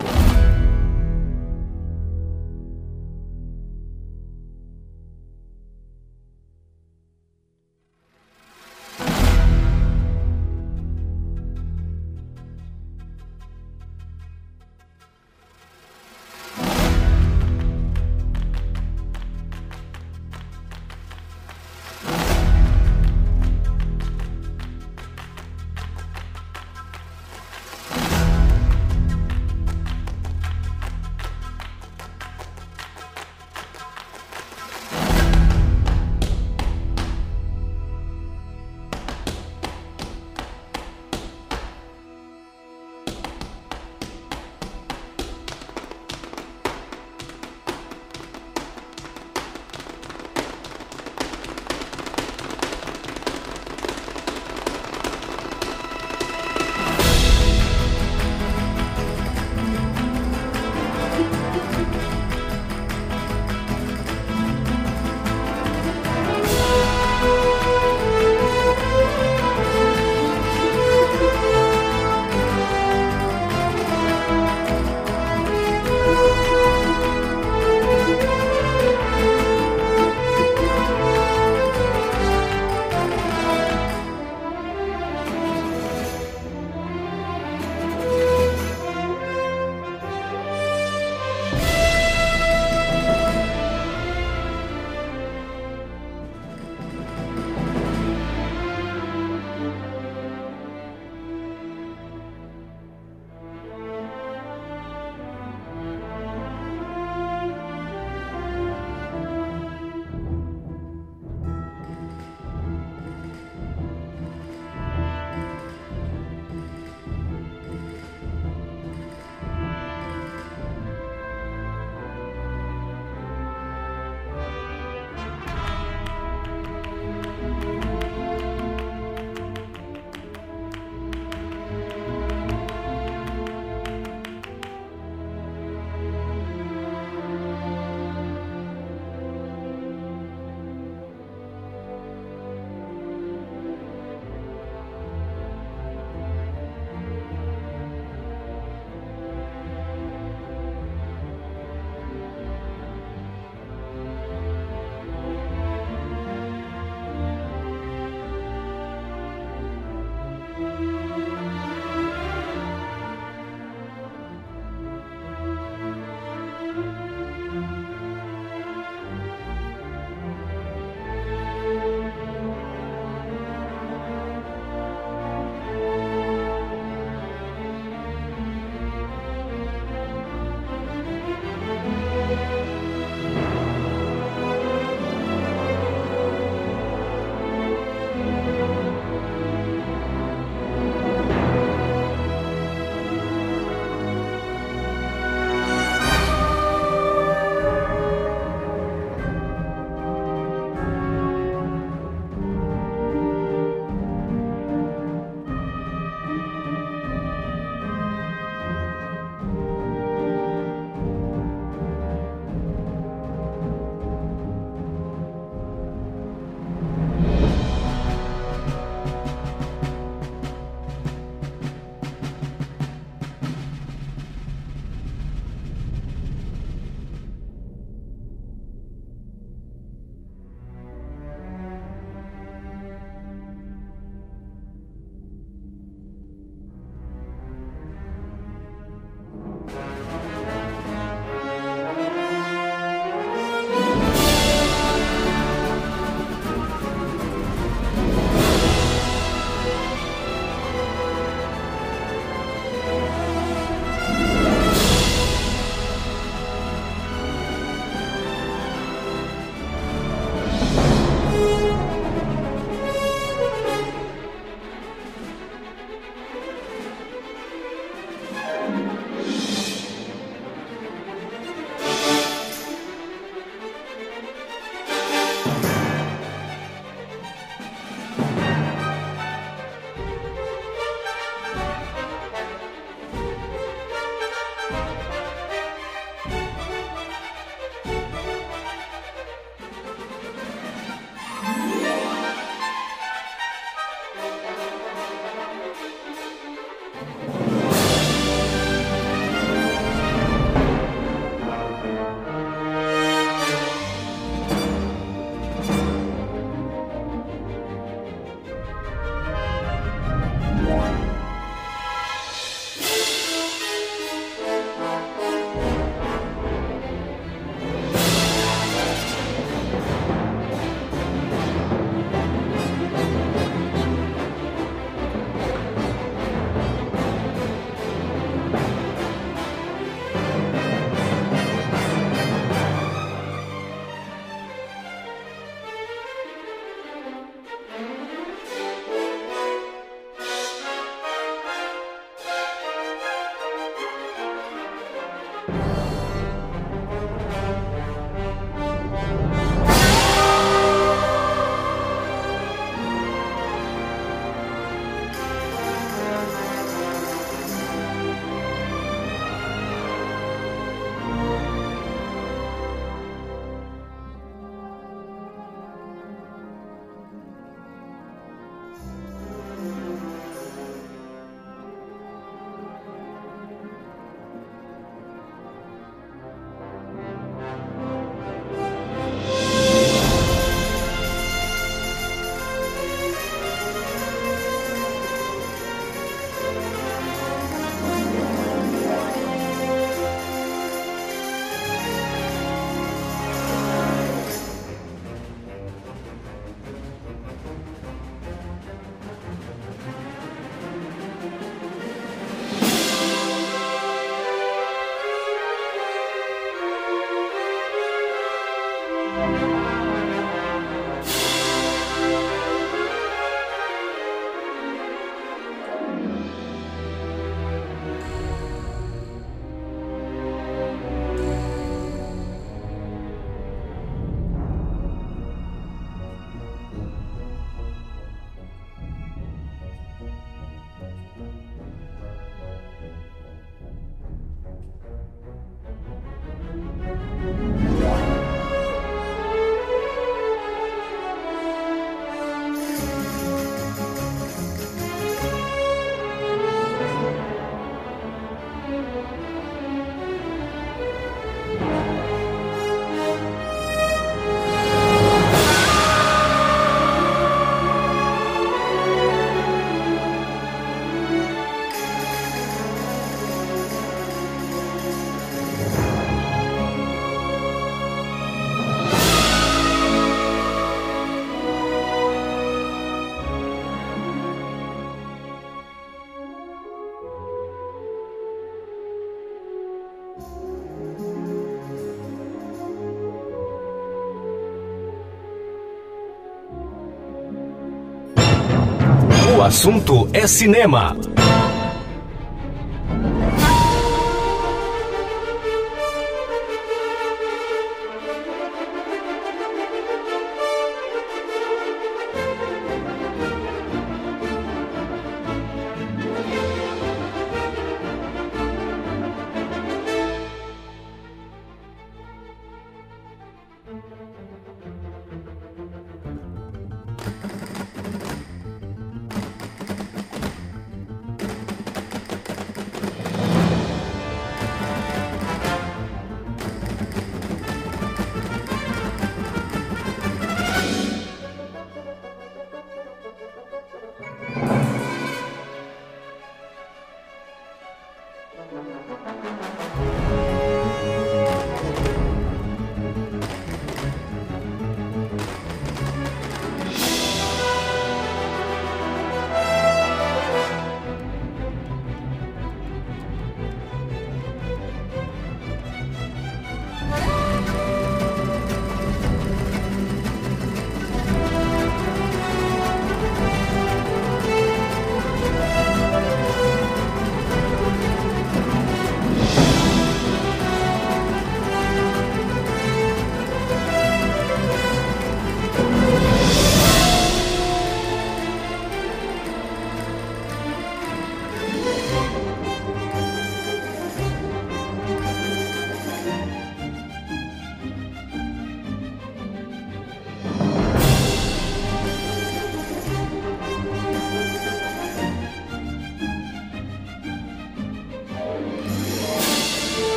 Assunto 489.46 490.08
é 490.12 490.26
cinema. 490.26 490.96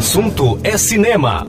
assunto 0.00 0.58
é 0.64 0.78
cinema. 0.78 1.46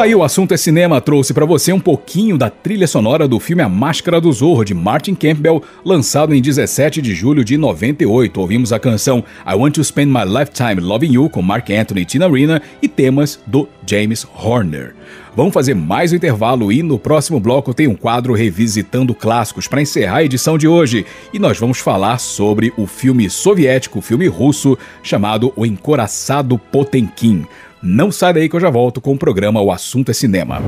Tá 0.00 0.04
aí 0.04 0.14
o 0.14 0.24
assunto 0.24 0.54
é 0.54 0.56
cinema, 0.56 0.98
trouxe 0.98 1.34
para 1.34 1.44
você 1.44 1.74
um 1.74 1.78
pouquinho 1.78 2.38
da 2.38 2.48
trilha 2.48 2.86
sonora 2.86 3.28
do 3.28 3.38
filme 3.38 3.60
A 3.60 3.68
Máscara 3.68 4.18
do 4.18 4.32
Zorro 4.32 4.64
de 4.64 4.72
Martin 4.72 5.14
Campbell, 5.14 5.62
lançado 5.84 6.34
em 6.34 6.40
17 6.40 7.02
de 7.02 7.14
julho 7.14 7.44
de 7.44 7.58
98. 7.58 8.40
Ouvimos 8.40 8.72
a 8.72 8.78
canção 8.78 9.22
I 9.46 9.54
Want 9.54 9.74
to 9.74 9.84
Spend 9.84 10.10
My 10.10 10.24
Lifetime 10.24 10.80
Loving 10.80 11.12
You 11.12 11.28
com 11.28 11.42
Mark 11.42 11.68
Anthony 11.68 12.00
e 12.00 12.04
Tina 12.06 12.26
Arena 12.26 12.62
e 12.80 12.88
temas 12.88 13.40
do 13.46 13.68
James 13.86 14.26
Horner. 14.42 14.94
Vamos 15.36 15.54
fazer 15.54 15.74
mais 15.74 16.12
um 16.12 16.16
intervalo 16.16 16.72
e 16.72 16.82
no 16.82 16.98
próximo 16.98 17.38
bloco 17.38 17.72
tem 17.72 17.86
um 17.86 17.94
quadro 17.94 18.34
revisitando 18.34 19.14
clássicos 19.14 19.68
para 19.68 19.80
encerrar 19.80 20.16
a 20.16 20.24
edição 20.24 20.58
de 20.58 20.66
hoje. 20.66 21.06
E 21.32 21.38
nós 21.38 21.56
vamos 21.58 21.78
falar 21.78 22.18
sobre 22.18 22.72
o 22.76 22.84
filme 22.86 23.30
soviético, 23.30 24.00
o 24.00 24.02
filme 24.02 24.26
russo 24.26 24.76
chamado 25.02 25.52
O 25.54 25.64
Encoraçado 25.64 26.58
Potemkin. 26.58 27.46
Não 27.80 28.10
sai 28.10 28.34
daí 28.34 28.48
que 28.48 28.56
eu 28.56 28.60
já 28.60 28.70
volto 28.70 29.00
com 29.00 29.12
o 29.12 29.18
programa 29.18 29.60
O 29.60 29.70
Assunto 29.70 30.10
é 30.10 30.14
Cinema. 30.14 30.60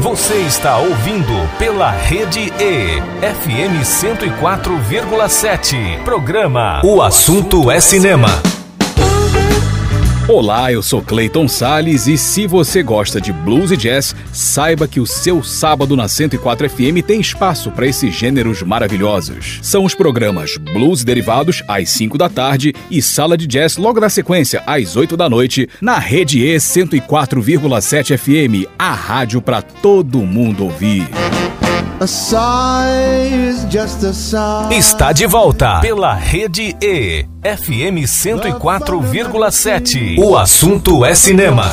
Você 0.00 0.38
está 0.38 0.78
ouvindo 0.78 1.48
pela 1.56 1.88
Rede 1.90 2.52
E, 2.60 3.00
FM 3.22 3.80
104,7. 3.84 6.02
Programa 6.02 6.82
O 6.84 7.00
Assunto 7.00 7.70
é 7.70 7.78
Cinema. 7.80 8.42
Olá, 10.26 10.72
eu 10.72 10.82
sou 10.82 11.02
Clayton 11.02 11.46
Sales 11.46 12.06
e 12.06 12.16
se 12.16 12.46
você 12.46 12.82
gosta 12.82 13.20
de 13.20 13.30
blues 13.30 13.70
e 13.70 13.76
jazz, 13.76 14.16
saiba 14.32 14.88
que 14.88 14.98
o 14.98 15.06
seu 15.06 15.42
sábado 15.42 15.94
na 15.94 16.08
104 16.08 16.70
FM 16.70 17.04
tem 17.06 17.20
espaço 17.20 17.70
para 17.70 17.86
esses 17.86 18.14
gêneros 18.14 18.62
maravilhosos. 18.62 19.58
São 19.62 19.84
os 19.84 19.94
programas 19.94 20.56
Blues 20.56 21.04
Derivados 21.04 21.62
às 21.68 21.90
5 21.90 22.16
da 22.16 22.30
tarde 22.30 22.72
e 22.90 23.02
Sala 23.02 23.36
de 23.36 23.46
Jazz 23.46 23.76
logo 23.76 24.00
na 24.00 24.08
sequência 24.08 24.62
às 24.66 24.96
8 24.96 25.14
da 25.14 25.28
noite 25.28 25.68
na 25.78 25.98
Rede 25.98 26.42
E 26.42 26.56
104,7 26.56 28.16
FM, 28.16 28.66
a 28.78 28.94
rádio 28.94 29.42
para 29.42 29.60
todo 29.60 30.20
mundo 30.20 30.64
ouvir. 30.64 31.06
Está 34.70 35.12
de 35.12 35.26
volta 35.26 35.80
pela 35.80 36.14
Rede 36.14 36.74
E, 36.82 37.26
FM 37.42 38.04
104,7. 38.06 40.18
O 40.18 40.36
assunto 40.36 41.04
é 41.04 41.14
cinema. 41.14 41.64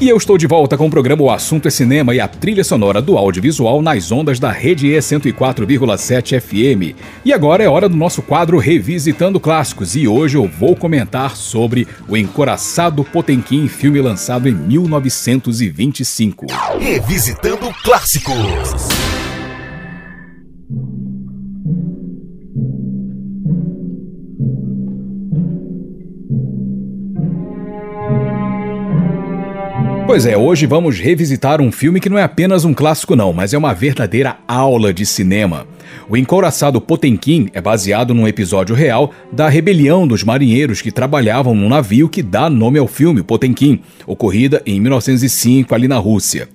E 0.00 0.08
eu 0.08 0.16
estou 0.16 0.38
de 0.38 0.46
volta 0.46 0.76
com 0.76 0.86
o 0.86 0.90
programa 0.90 1.24
O 1.24 1.30
Assunto 1.30 1.66
é 1.66 1.72
Cinema 1.72 2.14
e 2.14 2.20
a 2.20 2.28
trilha 2.28 2.62
sonora 2.62 3.02
do 3.02 3.18
audiovisual 3.18 3.82
nas 3.82 4.12
ondas 4.12 4.38
da 4.38 4.48
Rede 4.48 4.86
E 4.86 4.96
104,7 4.96 6.40
FM. 6.40 6.96
E 7.24 7.32
agora 7.32 7.64
é 7.64 7.68
hora 7.68 7.88
do 7.88 7.96
nosso 7.96 8.22
quadro 8.22 8.58
Revisitando 8.58 9.40
Clássicos 9.40 9.96
e 9.96 10.06
hoje 10.06 10.36
eu 10.36 10.46
vou 10.46 10.76
comentar 10.76 11.34
sobre 11.34 11.88
O 12.08 12.16
Encoraçado 12.16 13.02
Potemkin, 13.02 13.66
filme 13.66 14.00
lançado 14.00 14.48
em 14.48 14.54
1925. 14.54 16.46
Revisitando 16.78 17.68
clássicos. 17.82 19.17
Pois 30.08 30.24
é, 30.24 30.34
hoje 30.38 30.64
vamos 30.64 30.98
revisitar 30.98 31.60
um 31.60 31.70
filme 31.70 32.00
que 32.00 32.08
não 32.08 32.16
é 32.16 32.22
apenas 32.22 32.64
um 32.64 32.72
clássico 32.72 33.14
não, 33.14 33.30
mas 33.30 33.52
é 33.52 33.58
uma 33.58 33.74
verdadeira 33.74 34.38
aula 34.48 34.90
de 34.90 35.04
cinema. 35.04 35.66
O 36.08 36.16
Encouraçado 36.16 36.80
Potemkin 36.80 37.50
é 37.52 37.60
baseado 37.60 38.14
num 38.14 38.26
episódio 38.26 38.74
real 38.74 39.12
da 39.30 39.50
rebelião 39.50 40.08
dos 40.08 40.24
marinheiros 40.24 40.80
que 40.80 40.90
trabalhavam 40.90 41.54
num 41.54 41.68
navio 41.68 42.08
que 42.08 42.22
dá 42.22 42.48
nome 42.48 42.78
ao 42.78 42.86
filme, 42.86 43.22
Potemkin, 43.22 43.82
ocorrida 44.06 44.62
em 44.64 44.80
1905 44.80 45.74
ali 45.74 45.86
na 45.86 45.98
Rússia. 45.98 46.48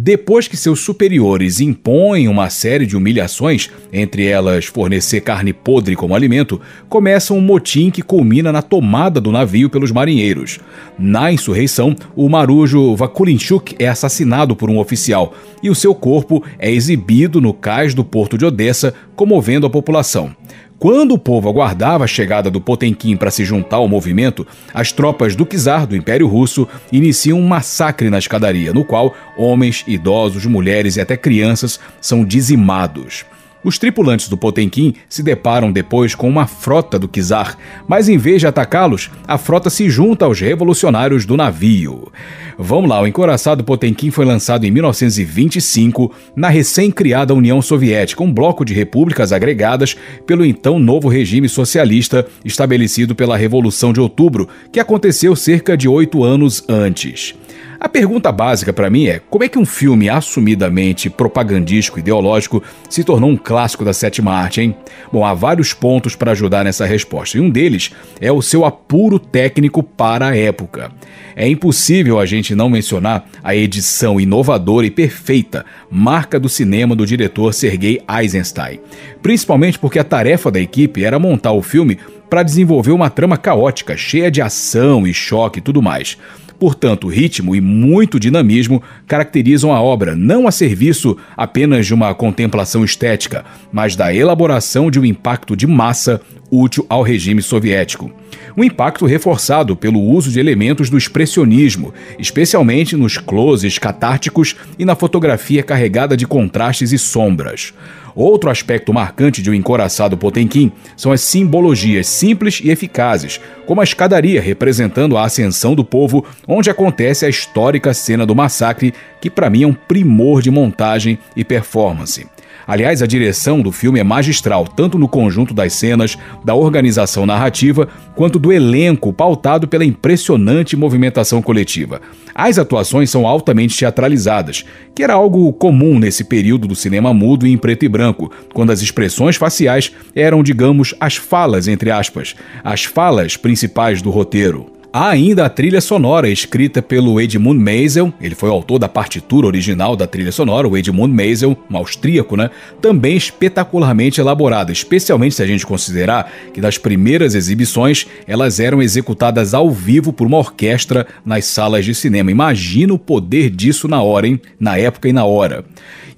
Depois 0.00 0.46
que 0.46 0.56
seus 0.56 0.78
superiores 0.78 1.58
impõem 1.58 2.28
uma 2.28 2.48
série 2.50 2.86
de 2.86 2.96
humilhações, 2.96 3.68
entre 3.92 4.26
elas 4.26 4.66
fornecer 4.66 5.22
carne 5.22 5.52
podre 5.52 5.96
como 5.96 6.14
alimento, 6.14 6.60
começa 6.88 7.34
um 7.34 7.40
motim 7.40 7.90
que 7.90 8.00
culmina 8.00 8.52
na 8.52 8.62
tomada 8.62 9.20
do 9.20 9.32
navio 9.32 9.68
pelos 9.68 9.90
marinheiros. 9.90 10.60
Na 10.96 11.32
insurreição, 11.32 11.96
o 12.14 12.28
marujo 12.28 12.94
Vakulinchuk 12.94 13.74
é 13.76 13.88
assassinado 13.88 14.54
por 14.54 14.70
um 14.70 14.78
oficial 14.78 15.34
e 15.64 15.68
o 15.68 15.74
seu 15.74 15.92
corpo 15.96 16.44
é 16.60 16.70
exibido 16.70 17.40
no 17.40 17.52
cais 17.52 17.92
do 17.92 18.04
porto 18.04 18.38
de 18.38 18.44
Odessa, 18.44 18.94
comovendo 19.16 19.66
a 19.66 19.70
população. 19.70 20.30
Quando 20.78 21.12
o 21.12 21.18
povo 21.18 21.48
aguardava 21.48 22.04
a 22.04 22.06
chegada 22.06 22.48
do 22.48 22.60
Potemkin 22.60 23.16
para 23.16 23.32
se 23.32 23.44
juntar 23.44 23.78
ao 23.78 23.88
movimento, 23.88 24.46
as 24.72 24.92
tropas 24.92 25.34
do 25.34 25.44
czar 25.44 25.88
do 25.88 25.96
Império 25.96 26.28
Russo 26.28 26.68
iniciam 26.92 27.40
um 27.40 27.48
massacre 27.48 28.08
na 28.08 28.18
escadaria, 28.18 28.72
no 28.72 28.84
qual 28.84 29.12
homens, 29.36 29.82
idosos, 29.88 30.46
mulheres 30.46 30.94
e 30.94 31.00
até 31.00 31.16
crianças 31.16 31.80
são 32.00 32.24
dizimados. 32.24 33.24
Os 33.68 33.76
tripulantes 33.76 34.30
do 34.30 34.36
Potemkin 34.38 34.94
se 35.10 35.22
deparam 35.22 35.70
depois 35.70 36.14
com 36.14 36.26
uma 36.26 36.46
frota 36.46 36.98
do 36.98 37.06
czar, 37.06 37.54
mas 37.86 38.08
em 38.08 38.16
vez 38.16 38.40
de 38.40 38.46
atacá-los, 38.46 39.10
a 39.26 39.36
frota 39.36 39.68
se 39.68 39.90
junta 39.90 40.24
aos 40.24 40.40
revolucionários 40.40 41.26
do 41.26 41.36
navio. 41.36 42.10
Vamos 42.58 42.88
lá, 42.88 43.02
o 43.02 43.06
encoraçado 43.06 43.62
Potemkin 43.62 44.10
foi 44.10 44.24
lançado 44.24 44.64
em 44.64 44.70
1925 44.70 46.10
na 46.34 46.48
recém-criada 46.48 47.34
União 47.34 47.60
Soviética, 47.60 48.22
um 48.22 48.32
bloco 48.32 48.64
de 48.64 48.72
repúblicas 48.72 49.34
agregadas 49.34 49.94
pelo 50.26 50.46
então 50.46 50.78
novo 50.78 51.06
regime 51.06 51.46
socialista 51.46 52.26
estabelecido 52.42 53.14
pela 53.14 53.36
Revolução 53.36 53.92
de 53.92 54.00
Outubro, 54.00 54.48
que 54.72 54.80
aconteceu 54.80 55.36
cerca 55.36 55.76
de 55.76 55.86
oito 55.86 56.24
anos 56.24 56.64
antes. 56.66 57.34
A 57.80 57.88
pergunta 57.88 58.32
básica 58.32 58.72
para 58.72 58.90
mim 58.90 59.06
é: 59.06 59.20
como 59.30 59.44
é 59.44 59.48
que 59.48 59.58
um 59.58 59.64
filme 59.64 60.08
assumidamente 60.08 61.08
propagandístico 61.08 62.00
ideológico 62.00 62.60
se 62.90 63.04
tornou 63.04 63.30
um 63.30 63.36
clássico 63.36 63.84
da 63.84 63.92
sétima 63.92 64.32
arte, 64.32 64.60
hein? 64.60 64.74
Bom, 65.12 65.24
há 65.24 65.32
vários 65.32 65.72
pontos 65.72 66.16
para 66.16 66.32
ajudar 66.32 66.64
nessa 66.64 66.84
resposta, 66.84 67.38
e 67.38 67.40
um 67.40 67.48
deles 67.48 67.92
é 68.20 68.32
o 68.32 68.42
seu 68.42 68.64
apuro 68.64 69.16
técnico 69.20 69.80
para 69.80 70.28
a 70.28 70.36
época. 70.36 70.90
É 71.36 71.48
impossível 71.48 72.18
a 72.18 72.26
gente 72.26 72.52
não 72.52 72.68
mencionar 72.68 73.28
a 73.44 73.54
edição 73.54 74.20
inovadora 74.20 74.84
e 74.84 74.90
perfeita, 74.90 75.64
marca 75.88 76.40
do 76.40 76.48
cinema 76.48 76.96
do 76.96 77.06
diretor 77.06 77.54
Sergei 77.54 78.02
Eisenstein. 78.08 78.80
Principalmente 79.22 79.78
porque 79.78 80.00
a 80.00 80.04
tarefa 80.04 80.50
da 80.50 80.58
equipe 80.58 81.04
era 81.04 81.16
montar 81.16 81.52
o 81.52 81.62
filme 81.62 81.96
para 82.28 82.42
desenvolver 82.42 82.90
uma 82.90 83.08
trama 83.08 83.38
caótica, 83.38 83.96
cheia 83.96 84.32
de 84.32 84.42
ação 84.42 85.06
e 85.06 85.14
choque 85.14 85.60
e 85.60 85.62
tudo 85.62 85.80
mais. 85.80 86.18
Portanto, 86.58 87.06
ritmo 87.06 87.54
e 87.54 87.60
muito 87.60 88.18
dinamismo 88.18 88.82
caracterizam 89.06 89.72
a 89.72 89.80
obra, 89.80 90.16
não 90.16 90.48
a 90.48 90.50
serviço 90.50 91.16
apenas 91.36 91.86
de 91.86 91.94
uma 91.94 92.12
contemplação 92.14 92.84
estética, 92.84 93.44
mas 93.72 93.94
da 93.94 94.12
elaboração 94.12 94.90
de 94.90 94.98
um 94.98 95.04
impacto 95.04 95.54
de 95.54 95.66
massa 95.66 96.20
útil 96.50 96.84
ao 96.88 97.02
regime 97.02 97.42
soviético. 97.42 98.10
Um 98.56 98.64
impacto 98.64 99.06
reforçado 99.06 99.76
pelo 99.76 100.00
uso 100.00 100.30
de 100.30 100.40
elementos 100.40 100.90
do 100.90 100.98
expressionismo, 100.98 101.94
especialmente 102.18 102.96
nos 102.96 103.18
closes 103.18 103.78
catárticos 103.78 104.56
e 104.78 104.84
na 104.84 104.94
fotografia 104.94 105.62
carregada 105.62 106.16
de 106.16 106.26
contrastes 106.26 106.92
e 106.92 106.98
sombras. 106.98 107.72
Outro 108.14 108.50
aspecto 108.50 108.92
marcante 108.92 109.40
de 109.40 109.48
O 109.48 109.54
Encoraçado 109.54 110.16
Potemkin 110.16 110.72
são 110.96 111.12
as 111.12 111.20
simbologias 111.20 112.08
simples 112.08 112.60
e 112.64 112.68
eficazes, 112.68 113.40
como 113.64 113.80
a 113.80 113.84
escadaria 113.84 114.40
representando 114.40 115.16
a 115.16 115.24
ascensão 115.24 115.72
do 115.72 115.84
povo, 115.84 116.24
onde 116.44 116.68
acontece 116.68 117.24
a 117.24 117.28
histórica 117.28 117.94
cena 117.94 118.26
do 118.26 118.34
massacre, 118.34 118.92
que 119.20 119.30
para 119.30 119.48
mim 119.48 119.62
é 119.62 119.66
um 119.68 119.72
primor 119.72 120.42
de 120.42 120.50
montagem 120.50 121.16
e 121.36 121.44
performance. 121.44 122.26
Aliás, 122.68 123.02
a 123.02 123.06
direção 123.06 123.62
do 123.62 123.72
filme 123.72 123.98
é 123.98 124.04
magistral, 124.04 124.68
tanto 124.68 124.98
no 124.98 125.08
conjunto 125.08 125.54
das 125.54 125.72
cenas, 125.72 126.18
da 126.44 126.54
organização 126.54 127.24
narrativa, 127.24 127.88
quanto 128.14 128.38
do 128.38 128.52
elenco 128.52 129.10
pautado 129.10 129.66
pela 129.66 129.86
impressionante 129.86 130.76
movimentação 130.76 131.40
coletiva. 131.40 132.02
As 132.34 132.58
atuações 132.58 133.08
são 133.08 133.26
altamente 133.26 133.74
teatralizadas, 133.74 134.66
que 134.94 135.02
era 135.02 135.14
algo 135.14 135.50
comum 135.54 135.98
nesse 135.98 136.24
período 136.24 136.68
do 136.68 136.76
cinema 136.76 137.14
mudo 137.14 137.46
e 137.46 137.52
em 137.52 137.56
preto 137.56 137.86
e 137.86 137.88
branco, 137.88 138.30
quando 138.52 138.70
as 138.70 138.82
expressões 138.82 139.36
faciais 139.36 139.90
eram, 140.14 140.42
digamos, 140.42 140.94
as 141.00 141.16
falas, 141.16 141.68
entre 141.68 141.90
aspas, 141.90 142.36
as 142.62 142.84
falas 142.84 143.34
principais 143.34 144.02
do 144.02 144.10
roteiro. 144.10 144.77
Há 144.90 145.10
ainda 145.10 145.44
a 145.44 145.50
trilha 145.50 145.82
sonora 145.82 146.30
escrita 146.30 146.80
pelo 146.80 147.20
Edmund 147.20 147.62
Maisel, 147.62 148.10
ele 148.22 148.34
foi 148.34 148.48
o 148.48 148.52
autor 148.52 148.78
da 148.78 148.88
partitura 148.88 149.46
original 149.46 149.94
da 149.94 150.06
trilha 150.06 150.32
sonora, 150.32 150.66
o 150.66 150.78
Edmund 150.78 151.14
Maisel, 151.14 151.58
um 151.70 151.76
austríaco, 151.76 152.38
né? 152.38 152.48
Também 152.80 153.14
espetacularmente 153.14 154.18
elaborada, 154.18 154.72
especialmente 154.72 155.34
se 155.34 155.42
a 155.42 155.46
gente 155.46 155.66
considerar 155.66 156.32
que 156.54 156.60
nas 156.62 156.78
primeiras 156.78 157.34
exibições 157.34 158.06
elas 158.26 158.60
eram 158.60 158.80
executadas 158.80 159.52
ao 159.52 159.70
vivo 159.70 160.10
por 160.10 160.26
uma 160.26 160.38
orquestra 160.38 161.06
nas 161.22 161.44
salas 161.44 161.84
de 161.84 161.94
cinema. 161.94 162.30
Imagina 162.30 162.94
o 162.94 162.98
poder 162.98 163.50
disso 163.50 163.88
na 163.88 164.00
hora, 164.00 164.26
hein? 164.26 164.40
Na 164.58 164.78
época 164.78 165.06
e 165.06 165.12
na 165.12 165.26
hora. 165.26 165.66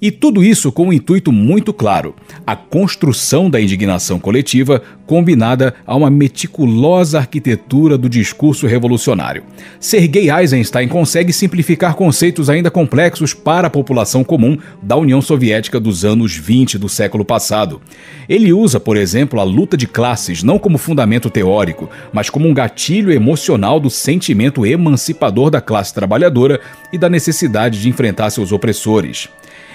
E 0.01 0.09
tudo 0.09 0.43
isso 0.43 0.71
com 0.71 0.87
um 0.87 0.93
intuito 0.93 1.31
muito 1.31 1.71
claro: 1.71 2.15
a 2.45 2.55
construção 2.55 3.51
da 3.51 3.61
indignação 3.61 4.19
coletiva 4.19 4.81
combinada 5.05 5.75
a 5.85 5.95
uma 5.95 6.09
meticulosa 6.09 7.19
arquitetura 7.19 7.97
do 7.97 8.09
discurso 8.09 8.65
revolucionário. 8.65 9.43
Sergei 9.79 10.31
Eisenstein 10.31 10.87
consegue 10.87 11.31
simplificar 11.31 11.93
conceitos 11.95 12.49
ainda 12.49 12.71
complexos 12.71 13.33
para 13.33 13.67
a 13.67 13.69
população 13.69 14.23
comum 14.23 14.57
da 14.81 14.95
União 14.95 15.21
Soviética 15.21 15.79
dos 15.79 16.03
anos 16.03 16.35
20 16.35 16.79
do 16.79 16.89
século 16.89 17.23
passado. 17.23 17.79
Ele 18.27 18.51
usa, 18.51 18.79
por 18.79 18.97
exemplo, 18.97 19.39
a 19.39 19.43
luta 19.43 19.77
de 19.77 19.85
classes 19.85 20.41
não 20.41 20.57
como 20.57 20.79
fundamento 20.79 21.29
teórico, 21.29 21.89
mas 22.11 22.29
como 22.29 22.47
um 22.47 22.53
gatilho 22.53 23.11
emocional 23.11 23.79
do 23.79 23.89
sentimento 23.89 24.65
emancipador 24.65 25.51
da 25.51 25.61
classe 25.61 25.93
trabalhadora 25.93 26.59
e 26.91 26.97
da 26.97 27.09
necessidade 27.09 27.79
de 27.79 27.89
enfrentar 27.89 28.29
seus 28.31 28.51
opressores. 28.51 29.29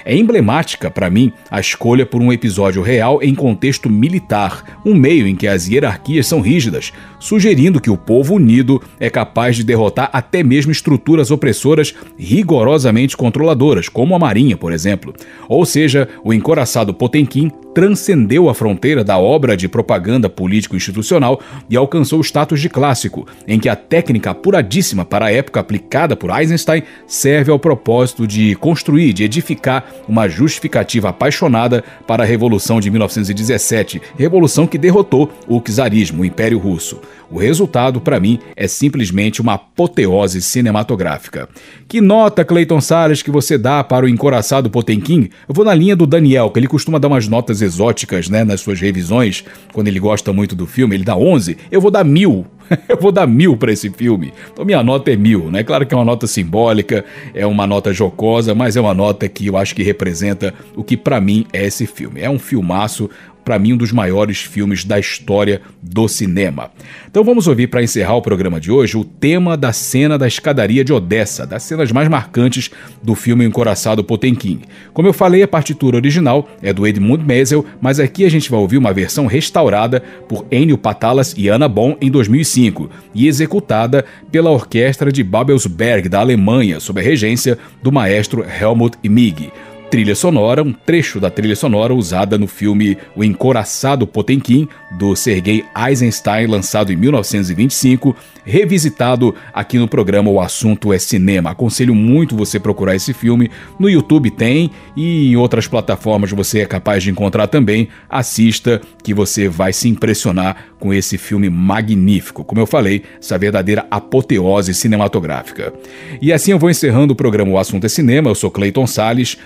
É 0.08 0.15
emblemática, 0.16 0.90
para 0.90 1.10
mim, 1.10 1.32
a 1.50 1.60
escolha 1.60 2.06
por 2.06 2.20
um 2.20 2.32
episódio 2.32 2.82
real 2.82 3.22
em 3.22 3.34
contexto 3.34 3.88
militar, 3.90 4.80
um 4.84 4.94
meio 4.94 5.26
em 5.26 5.36
que 5.36 5.46
as 5.46 5.68
hierarquias 5.68 6.26
são 6.26 6.40
rígidas, 6.40 6.92
sugerindo 7.26 7.80
que 7.80 7.90
o 7.90 7.96
povo 7.96 8.34
unido 8.34 8.80
é 9.00 9.10
capaz 9.10 9.56
de 9.56 9.64
derrotar 9.64 10.08
até 10.12 10.44
mesmo 10.44 10.70
estruturas 10.70 11.32
opressoras 11.32 11.92
rigorosamente 12.16 13.16
controladoras, 13.16 13.88
como 13.88 14.14
a 14.14 14.18
Marinha, 14.18 14.56
por 14.56 14.72
exemplo. 14.72 15.12
Ou 15.48 15.66
seja, 15.66 16.08
o 16.22 16.32
encoraçado 16.32 16.94
Potemkin 16.94 17.50
transcendeu 17.76 18.48
a 18.48 18.54
fronteira 18.54 19.04
da 19.04 19.18
obra 19.18 19.54
de 19.54 19.68
propaganda 19.68 20.30
político-institucional 20.30 21.42
e 21.68 21.76
alcançou 21.76 22.20
o 22.20 22.24
status 22.24 22.58
de 22.58 22.70
clássico, 22.70 23.26
em 23.46 23.60
que 23.60 23.68
a 23.68 23.76
técnica 23.76 24.30
apuradíssima 24.30 25.04
para 25.04 25.26
a 25.26 25.30
época 25.30 25.60
aplicada 25.60 26.16
por 26.16 26.30
Eisenstein 26.30 26.84
serve 27.06 27.52
ao 27.52 27.58
propósito 27.58 28.26
de 28.26 28.54
construir, 28.54 29.12
de 29.12 29.24
edificar 29.24 29.84
uma 30.08 30.26
justificativa 30.26 31.10
apaixonada 31.10 31.84
para 32.06 32.22
a 32.22 32.26
Revolução 32.26 32.80
de 32.80 32.90
1917, 32.90 34.00
revolução 34.16 34.66
que 34.66 34.78
derrotou 34.78 35.30
o 35.46 35.60
czarismo, 35.60 36.22
o 36.22 36.24
Império 36.24 36.58
Russo. 36.58 36.98
O 37.30 37.38
resultado, 37.38 38.00
para 38.00 38.20
mim, 38.20 38.38
é 38.54 38.68
simplesmente 38.68 39.40
uma 39.40 39.54
apoteose 39.54 40.40
cinematográfica. 40.40 41.48
Que 41.88 42.00
nota, 42.00 42.44
Clayton 42.44 42.80
Salles, 42.80 43.22
que 43.22 43.30
você 43.30 43.58
dá 43.58 43.82
para 43.82 44.06
o 44.06 44.08
encoraçado 44.08 44.70
Potemkin? 44.70 45.28
Eu 45.48 45.54
vou 45.54 45.64
na 45.64 45.74
linha 45.74 45.96
do 45.96 46.06
Daniel, 46.06 46.50
que 46.50 46.58
ele 46.58 46.68
costuma 46.68 46.98
dar 46.98 47.08
umas 47.08 47.26
notas 47.26 47.62
exóticas 47.62 48.28
né, 48.28 48.44
nas 48.44 48.60
suas 48.60 48.80
revisões, 48.80 49.44
quando 49.72 49.88
ele 49.88 49.98
gosta 49.98 50.32
muito 50.32 50.54
do 50.54 50.66
filme, 50.66 50.94
ele 50.94 51.04
dá 51.04 51.16
11, 51.16 51.56
eu 51.70 51.80
vou 51.80 51.90
dar 51.90 52.04
mil. 52.04 52.46
Eu 52.88 52.96
vou 53.00 53.12
dar 53.12 53.26
mil 53.26 53.56
para 53.56 53.72
esse 53.72 53.88
filme. 53.90 54.32
Então 54.52 54.64
minha 54.64 54.82
nota 54.82 55.12
é 55.12 55.16
mil, 55.16 55.50
né? 55.50 55.62
Claro 55.62 55.86
que 55.86 55.94
é 55.94 55.96
uma 55.96 56.04
nota 56.04 56.26
simbólica, 56.26 57.04
é 57.32 57.46
uma 57.46 57.66
nota 57.66 57.92
jocosa, 57.92 58.54
mas 58.54 58.76
é 58.76 58.80
uma 58.80 58.94
nota 58.94 59.28
que 59.28 59.46
eu 59.46 59.56
acho 59.56 59.74
que 59.74 59.82
representa 59.82 60.52
o 60.74 60.82
que 60.82 60.96
para 60.96 61.20
mim 61.20 61.46
é 61.52 61.64
esse 61.64 61.86
filme. 61.86 62.20
É 62.20 62.28
um 62.28 62.38
filmaço, 62.38 63.08
para 63.46 63.60
mim 63.60 63.74
um 63.74 63.76
dos 63.76 63.92
maiores 63.92 64.38
filmes 64.38 64.84
da 64.84 64.98
história 64.98 65.62
do 65.80 66.08
cinema. 66.08 66.68
Então 67.08 67.22
vamos 67.22 67.46
ouvir 67.46 67.68
para 67.68 67.80
encerrar 67.80 68.16
o 68.16 68.20
programa 68.20 68.60
de 68.60 68.72
hoje 68.72 68.96
o 68.96 69.04
tema 69.04 69.56
da 69.56 69.72
cena 69.72 70.18
da 70.18 70.26
escadaria 70.26 70.84
de 70.84 70.92
Odessa, 70.92 71.46
das 71.46 71.62
cenas 71.62 71.92
mais 71.92 72.08
marcantes 72.08 72.72
do 73.00 73.14
filme 73.14 73.44
Encoraçado 73.44 74.02
Potemkin. 74.02 74.62
Como 74.92 75.06
eu 75.06 75.12
falei, 75.12 75.44
a 75.44 75.48
partitura 75.48 75.96
original 75.96 76.48
é 76.60 76.72
do 76.72 76.84
Edmund 76.88 77.24
Mesel, 77.24 77.64
mas 77.80 78.00
aqui 78.00 78.24
a 78.24 78.28
gente 78.28 78.50
vai 78.50 78.58
ouvir 78.58 78.78
uma 78.78 78.92
versão 78.92 79.26
restaurada 79.26 80.02
por 80.28 80.44
Ennio 80.50 80.76
Patalas 80.76 81.32
e 81.38 81.48
Anna 81.48 81.68
Bon 81.68 81.96
em 82.00 82.10
2005 82.10 82.90
e 83.14 83.28
executada 83.28 84.04
pela 84.32 84.50
orquestra 84.50 85.12
de 85.12 85.22
Babelsberg 85.22 86.08
da 86.08 86.18
Alemanha, 86.18 86.80
sob 86.80 87.00
a 87.00 87.04
regência 87.04 87.56
do 87.80 87.92
maestro 87.92 88.44
Helmut 88.44 88.98
Mig 89.08 89.52
trilha 89.90 90.14
sonora, 90.14 90.62
um 90.62 90.72
trecho 90.72 91.20
da 91.20 91.30
trilha 91.30 91.54
sonora 91.54 91.94
usada 91.94 92.36
no 92.36 92.46
filme 92.46 92.98
O 93.14 93.22
Encoraçado 93.22 94.06
Potemkin, 94.06 94.68
do 94.98 95.14
Sergei 95.14 95.64
Eisenstein, 95.76 96.46
lançado 96.46 96.92
em 96.92 96.96
1925, 96.96 98.14
revisitado 98.44 99.34
aqui 99.52 99.78
no 99.78 99.88
programa 99.88 100.30
O 100.30 100.40
Assunto 100.40 100.92
é 100.92 100.98
Cinema. 100.98 101.50
Aconselho 101.50 101.94
muito 101.94 102.36
você 102.36 102.58
procurar 102.58 102.94
esse 102.94 103.12
filme. 103.12 103.50
No 103.78 103.88
YouTube 103.88 104.30
tem 104.30 104.70
e 104.96 105.32
em 105.32 105.36
outras 105.36 105.66
plataformas 105.68 106.30
você 106.30 106.60
é 106.60 106.66
capaz 106.66 107.02
de 107.02 107.10
encontrar 107.10 107.46
também. 107.46 107.88
Assista 108.08 108.80
que 109.02 109.14
você 109.14 109.48
vai 109.48 109.72
se 109.72 109.88
impressionar 109.88 110.56
com 110.78 110.92
esse 110.92 111.16
filme 111.18 111.48
magnífico. 111.48 112.44
Como 112.44 112.60
eu 112.60 112.66
falei, 112.66 113.02
essa 113.20 113.38
verdadeira 113.38 113.86
apoteose 113.90 114.74
cinematográfica. 114.74 115.72
E 116.20 116.32
assim 116.32 116.52
eu 116.52 116.58
vou 116.58 116.70
encerrando 116.70 117.12
o 117.12 117.16
programa 117.16 117.50
O 117.50 117.58
Assunto 117.58 117.86
é 117.86 117.88
Cinema. 117.88 118.30
Eu 118.30 118.34
sou 118.34 118.50
Clayton 118.50 118.86
Sales. 118.86 119.38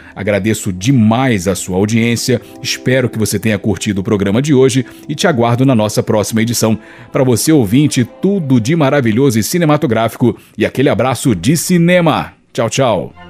Demais 0.73 1.49
a 1.49 1.55
sua 1.55 1.77
audiência. 1.77 2.41
Espero 2.63 3.09
que 3.09 3.19
você 3.19 3.39
tenha 3.39 3.59
curtido 3.59 4.01
o 4.01 4.05
programa 4.05 4.43
de 4.43 4.55
hoje 4.55 4.85
e 5.09 5.15
te 5.15 5.27
aguardo 5.27 5.65
na 5.65 5.75
nossa 5.75 6.03
próxima 6.03 6.43
edição. 6.43 6.79
Para 7.11 7.25
você 7.25 7.51
ouvinte, 7.51 8.09
tudo 8.21 8.61
de 8.61 8.77
maravilhoso 8.77 9.39
e 9.39 9.43
cinematográfico 9.43 10.37
e 10.57 10.67
aquele 10.67 10.89
abraço 10.89 11.35
de 11.35 11.57
cinema. 11.57 12.35
Tchau, 12.53 12.69
tchau. 12.69 13.30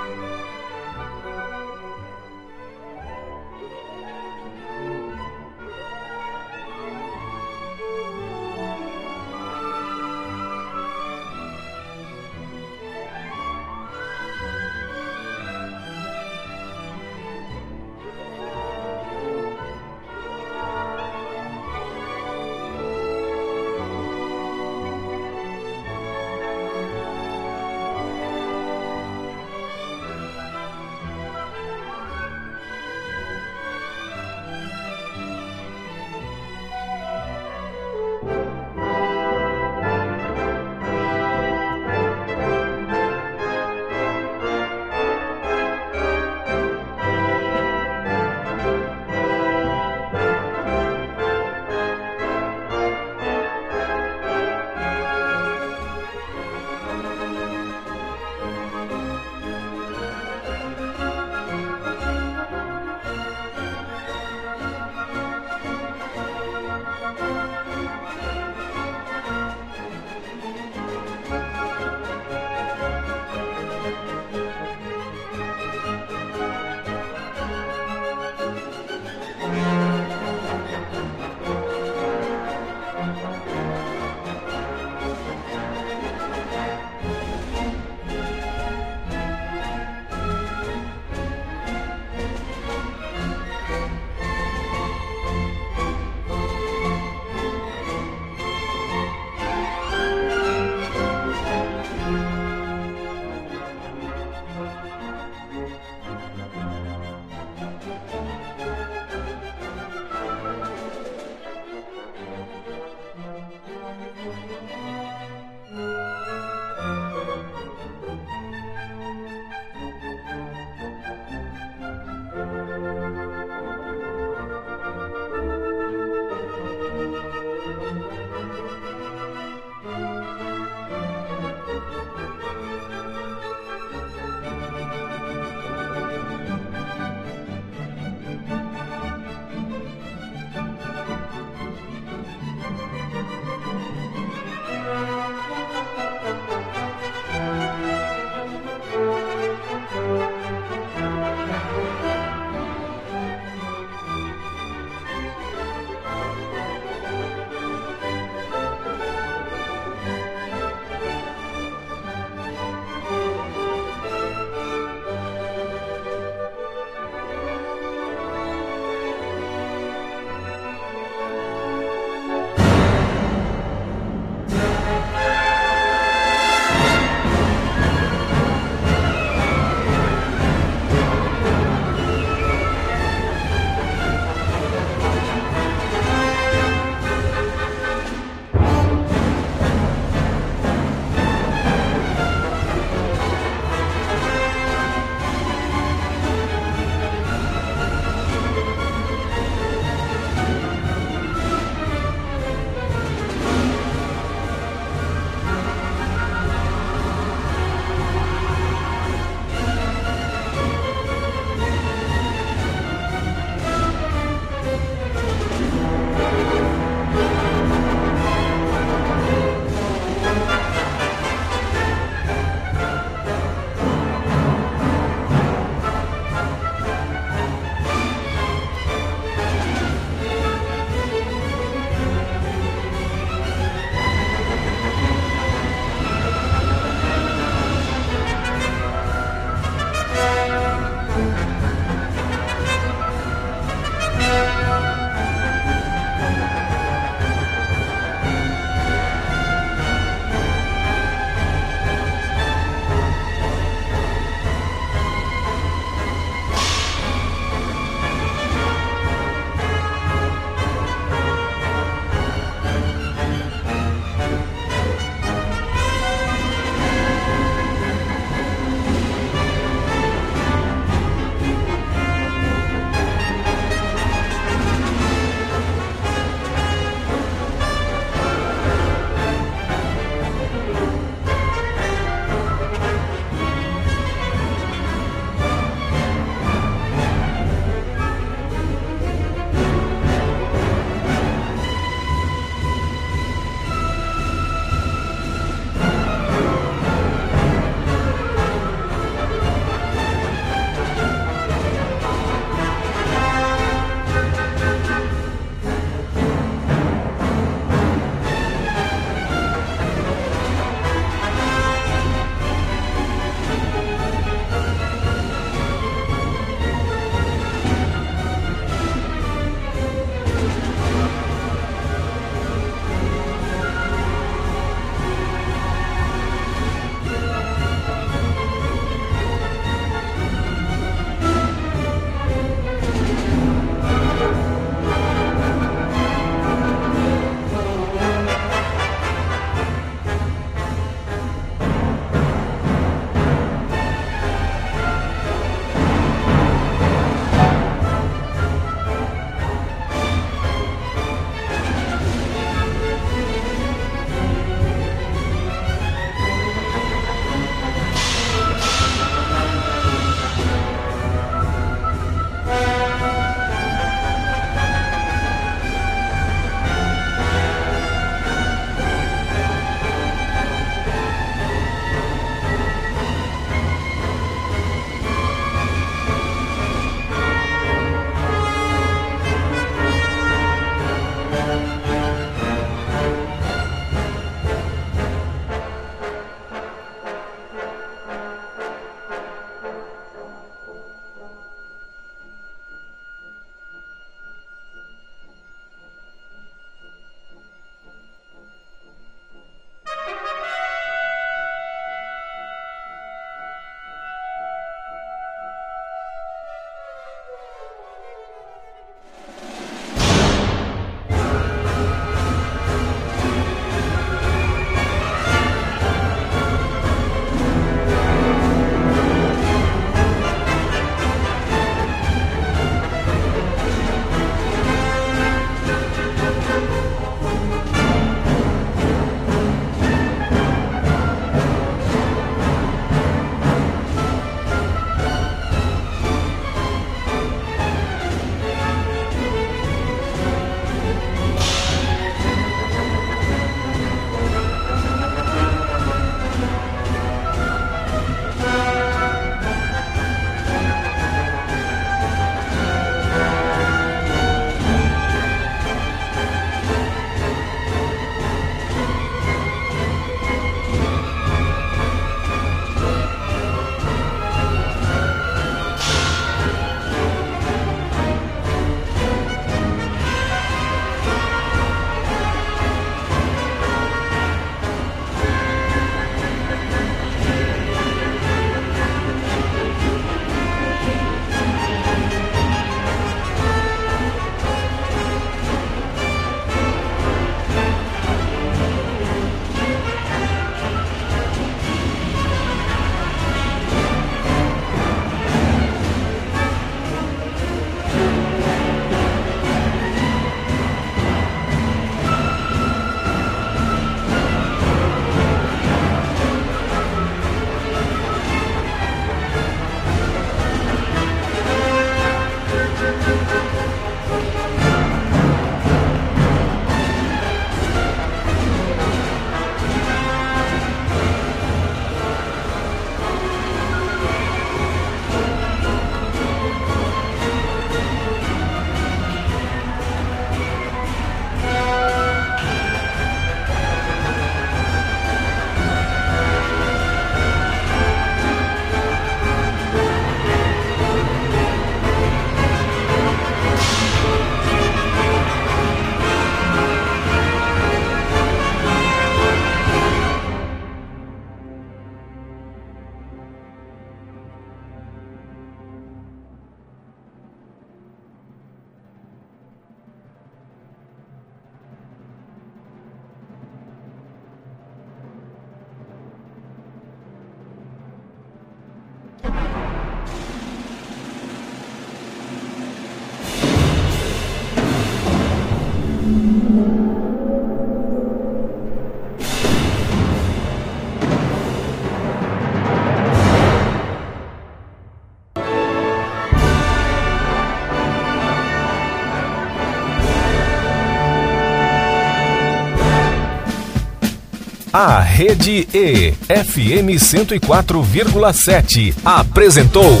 A 594.72 595.00
Rede 595.00 595.68
E, 595.74 596.14
FM 596.28 596.96
104,7, 596.96 598.94
apresentou 599.04 600.00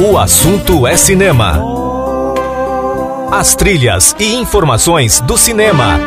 O 0.00 0.18
Assunto 0.18 0.84
é 0.84 0.96
Cinema. 0.96 1.62
As 3.30 3.54
trilhas 3.54 4.16
e 4.18 4.34
informações 4.34 5.20
do 5.20 5.38
cinema. 5.38 6.00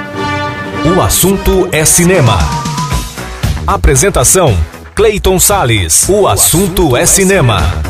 O 0.93 0.99
Assunto 1.01 1.69
é 1.71 1.85
Cinema. 1.85 2.37
Apresentação: 3.65 4.53
Clayton 4.93 5.39
Sales. 5.39 6.05
O 6.09 6.27
Assunto 6.27 6.97
é 6.97 7.05
Cinema. 7.05 7.82